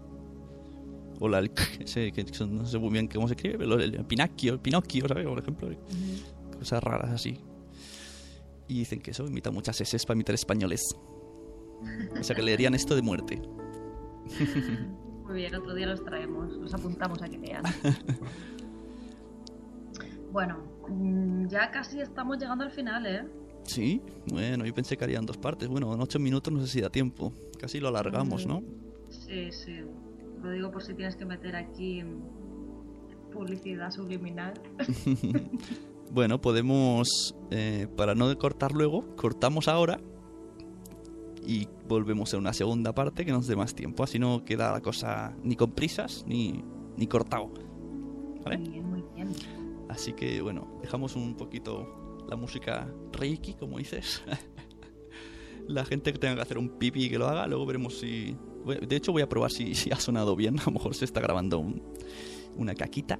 O 1.20 1.30
la 1.30 1.40
el 1.40 1.52
k, 1.54 1.64
ese, 1.80 2.12
que 2.12 2.26
son- 2.34 2.56
no 2.56 2.66
sé 2.66 2.78
muy 2.78 2.92
bien 2.92 3.08
cómo 3.08 3.28
se 3.28 3.34
escribe, 3.36 3.58
pero 3.58 3.76
el, 3.80 3.96
el 3.96 4.06
Pinocchio, 4.06 4.60
¿sabes? 5.08 5.26
Por 5.26 5.40
ejemplo, 5.40 5.70
cosas 6.60 6.84
raras 6.84 7.12
así. 7.12 7.40
Y 8.68 8.80
dicen 8.80 9.02
que 9.02 9.12
eso 9.12 9.26
imita 9.26 9.50
muchas 9.52 9.80
S 9.82 9.98
para 10.06 10.16
imitar 10.16 10.36
españoles. 10.36 10.82
O 12.20 12.24
sea 12.24 12.36
que 12.36 12.42
leerían 12.44 12.76
esto 12.76 12.96
de 12.96 13.02
muerte. 13.02 13.42
Muy 15.26 15.36
bien, 15.36 15.56
otro 15.56 15.74
día 15.74 15.88
los 15.88 16.04
traemos, 16.04 16.52
los 16.58 16.74
apuntamos 16.74 17.22
a 17.22 17.30
que 17.30 17.38
lean. 17.38 17.64
bueno, 20.32 20.58
ya 21.48 21.72
casi 21.72 22.00
estamos 22.02 22.38
llegando 22.38 22.64
al 22.64 22.72
final, 22.72 23.06
¿eh? 23.06 23.24
Sí, 23.64 24.02
bueno, 24.28 24.66
yo 24.66 24.74
pensé 24.74 24.98
que 24.98 25.04
harían 25.06 25.26
dos 25.26 25.38
partes. 25.38 25.70
Bueno, 25.70 25.94
en 25.94 26.02
ocho 26.02 26.20
minutos 26.20 26.54
no 26.54 26.60
sé 26.62 26.68
si 26.68 26.82
da 26.82 26.90
tiempo. 26.90 27.32
Casi 27.60 27.80
lo 27.80 27.88
alargamos, 27.88 28.46
Mm. 28.46 28.50
¿no? 28.50 28.64
Sí, 29.10 29.52
sí. 29.52 29.80
Lo 30.42 30.52
digo 30.52 30.70
por 30.72 30.84
si 30.84 30.94
tienes 30.94 31.16
que 31.16 31.26
meter 31.26 31.56
aquí 31.56 32.04
mm, 32.04 33.32
publicidad 33.32 33.92
subliminal. 33.92 34.54
Bueno, 36.12 36.40
podemos, 36.40 37.34
eh, 37.50 37.88
para 37.98 38.14
no 38.14 38.38
cortar 38.38 38.74
luego, 38.74 39.16
cortamos 39.16 39.68
ahora 39.68 40.00
y 41.44 41.68
volvemos 41.88 42.32
a 42.36 42.38
una 42.38 42.54
segunda 42.54 42.94
parte 42.94 43.26
que 43.26 43.32
nos 43.32 43.48
dé 43.48 43.56
más 43.56 43.74
tiempo. 43.74 44.04
Así 44.04 44.20
no 44.20 44.46
queda 44.46 44.72
la 44.72 44.82
cosa 44.82 45.36
ni 45.44 45.56
con 45.56 45.72
prisas 45.72 46.24
ni, 46.28 46.64
ni 46.98 47.08
cortado. 47.08 47.50
¿Vale? 48.46 48.58
Bien. 48.58 48.93
Así 49.94 50.14
que 50.14 50.42
bueno, 50.42 50.80
dejamos 50.82 51.16
un 51.16 51.36
poquito 51.36 52.24
la 52.28 52.36
música 52.36 52.92
reiki, 53.12 53.54
como 53.54 53.78
dices. 53.78 54.24
la 55.68 55.86
gente 55.86 56.12
que 56.12 56.18
tenga 56.18 56.34
que 56.36 56.42
hacer 56.42 56.58
un 56.58 56.68
pipi 56.80 57.12
que 57.12 57.20
lo 57.20 57.28
haga, 57.28 57.46
luego 57.46 57.66
veremos 57.68 58.00
si... 58.00 58.36
De 58.66 58.96
hecho 58.96 59.12
voy 59.12 59.22
a 59.22 59.30
probar 59.30 59.52
si, 59.52 59.74
ha 59.92 60.00
sonado 60.00 60.36
bien, 60.36 60.60
a 60.62 60.64
lo 60.66 60.72
mejor 60.72 60.96
se 60.96 61.06
está 61.06 61.22
grabando 61.22 61.60
un- 61.60 61.84
una 62.58 62.74
caquita. 62.74 63.20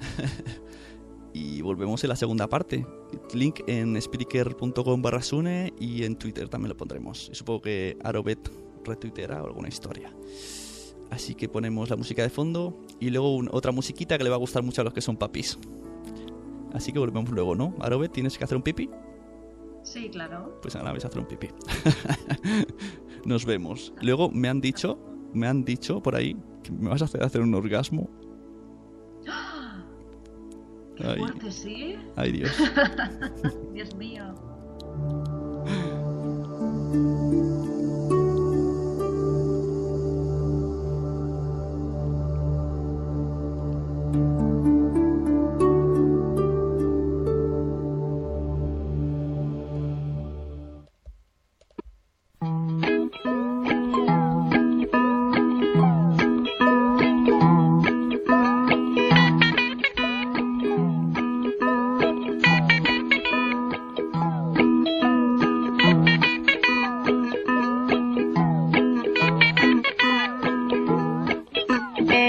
y 1.34 1.60
volvemos 1.60 2.02
en 2.02 2.08
la 2.08 2.16
segunda 2.16 2.48
parte. 2.48 2.86
Link 3.34 3.60
en 3.66 3.96
speaker.com 3.96 5.02
barra 5.02 5.20
Sune 5.22 5.74
y 5.78 6.04
en 6.04 6.16
Twitter 6.16 6.48
también 6.48 6.70
lo 6.70 6.76
pondremos. 6.78 7.28
Supongo 7.34 7.60
que 7.60 7.98
Arobet 8.02 8.50
retuiteará 8.84 9.42
o 9.42 9.46
alguna 9.46 9.68
historia. 9.68 10.14
Así 11.10 11.34
que 11.34 11.48
ponemos 11.48 11.90
la 11.90 11.96
música 11.96 12.22
de 12.22 12.30
fondo 12.30 12.78
y 13.00 13.10
luego 13.10 13.36
otra 13.50 13.72
musiquita 13.72 14.16
que 14.16 14.24
le 14.24 14.30
va 14.30 14.36
a 14.36 14.38
gustar 14.38 14.62
mucho 14.62 14.80
a 14.80 14.84
los 14.84 14.94
que 14.94 15.00
son 15.00 15.16
papis. 15.16 15.58
Así 16.72 16.92
que 16.92 16.98
volvemos 16.98 17.30
luego, 17.30 17.54
¿no? 17.54 17.74
Arobet, 17.80 18.12
¿tienes 18.12 18.38
que 18.38 18.44
hacer 18.44 18.56
un 18.56 18.62
pipi? 18.62 18.88
Sí, 19.82 20.08
claro. 20.10 20.58
Pues 20.62 20.76
ahora 20.76 20.92
vais 20.92 21.04
a 21.04 21.08
hacer 21.08 21.20
un 21.20 21.26
pipí. 21.26 21.48
Nos 23.24 23.44
vemos. 23.44 23.92
Luego 24.02 24.30
me 24.30 24.48
han 24.48 24.60
dicho, 24.60 24.98
me 25.32 25.46
han 25.46 25.64
dicho 25.64 26.02
por 26.02 26.16
ahí 26.16 26.36
que 26.62 26.72
me 26.72 26.90
vas 26.90 27.02
a 27.02 27.06
hacer 27.06 27.22
hacer 27.22 27.40
un 27.40 27.54
orgasmo. 27.54 28.08
Qué 30.96 31.04
Ay. 31.06 31.18
fuerte, 31.18 31.50
sí. 31.50 31.96
Ay, 32.16 32.32
Dios. 32.32 32.52
Dios 33.72 33.94
mío. 33.96 34.34
A 72.20 72.22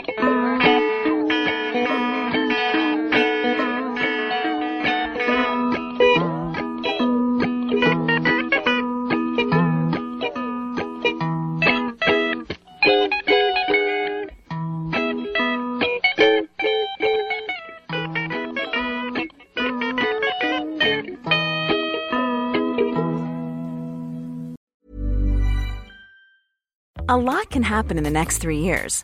lot 27.18 27.50
can 27.50 27.64
happen 27.64 27.98
in 27.98 28.06
the 28.06 28.10
next 28.10 28.38
three 28.38 28.60
years 28.60 29.04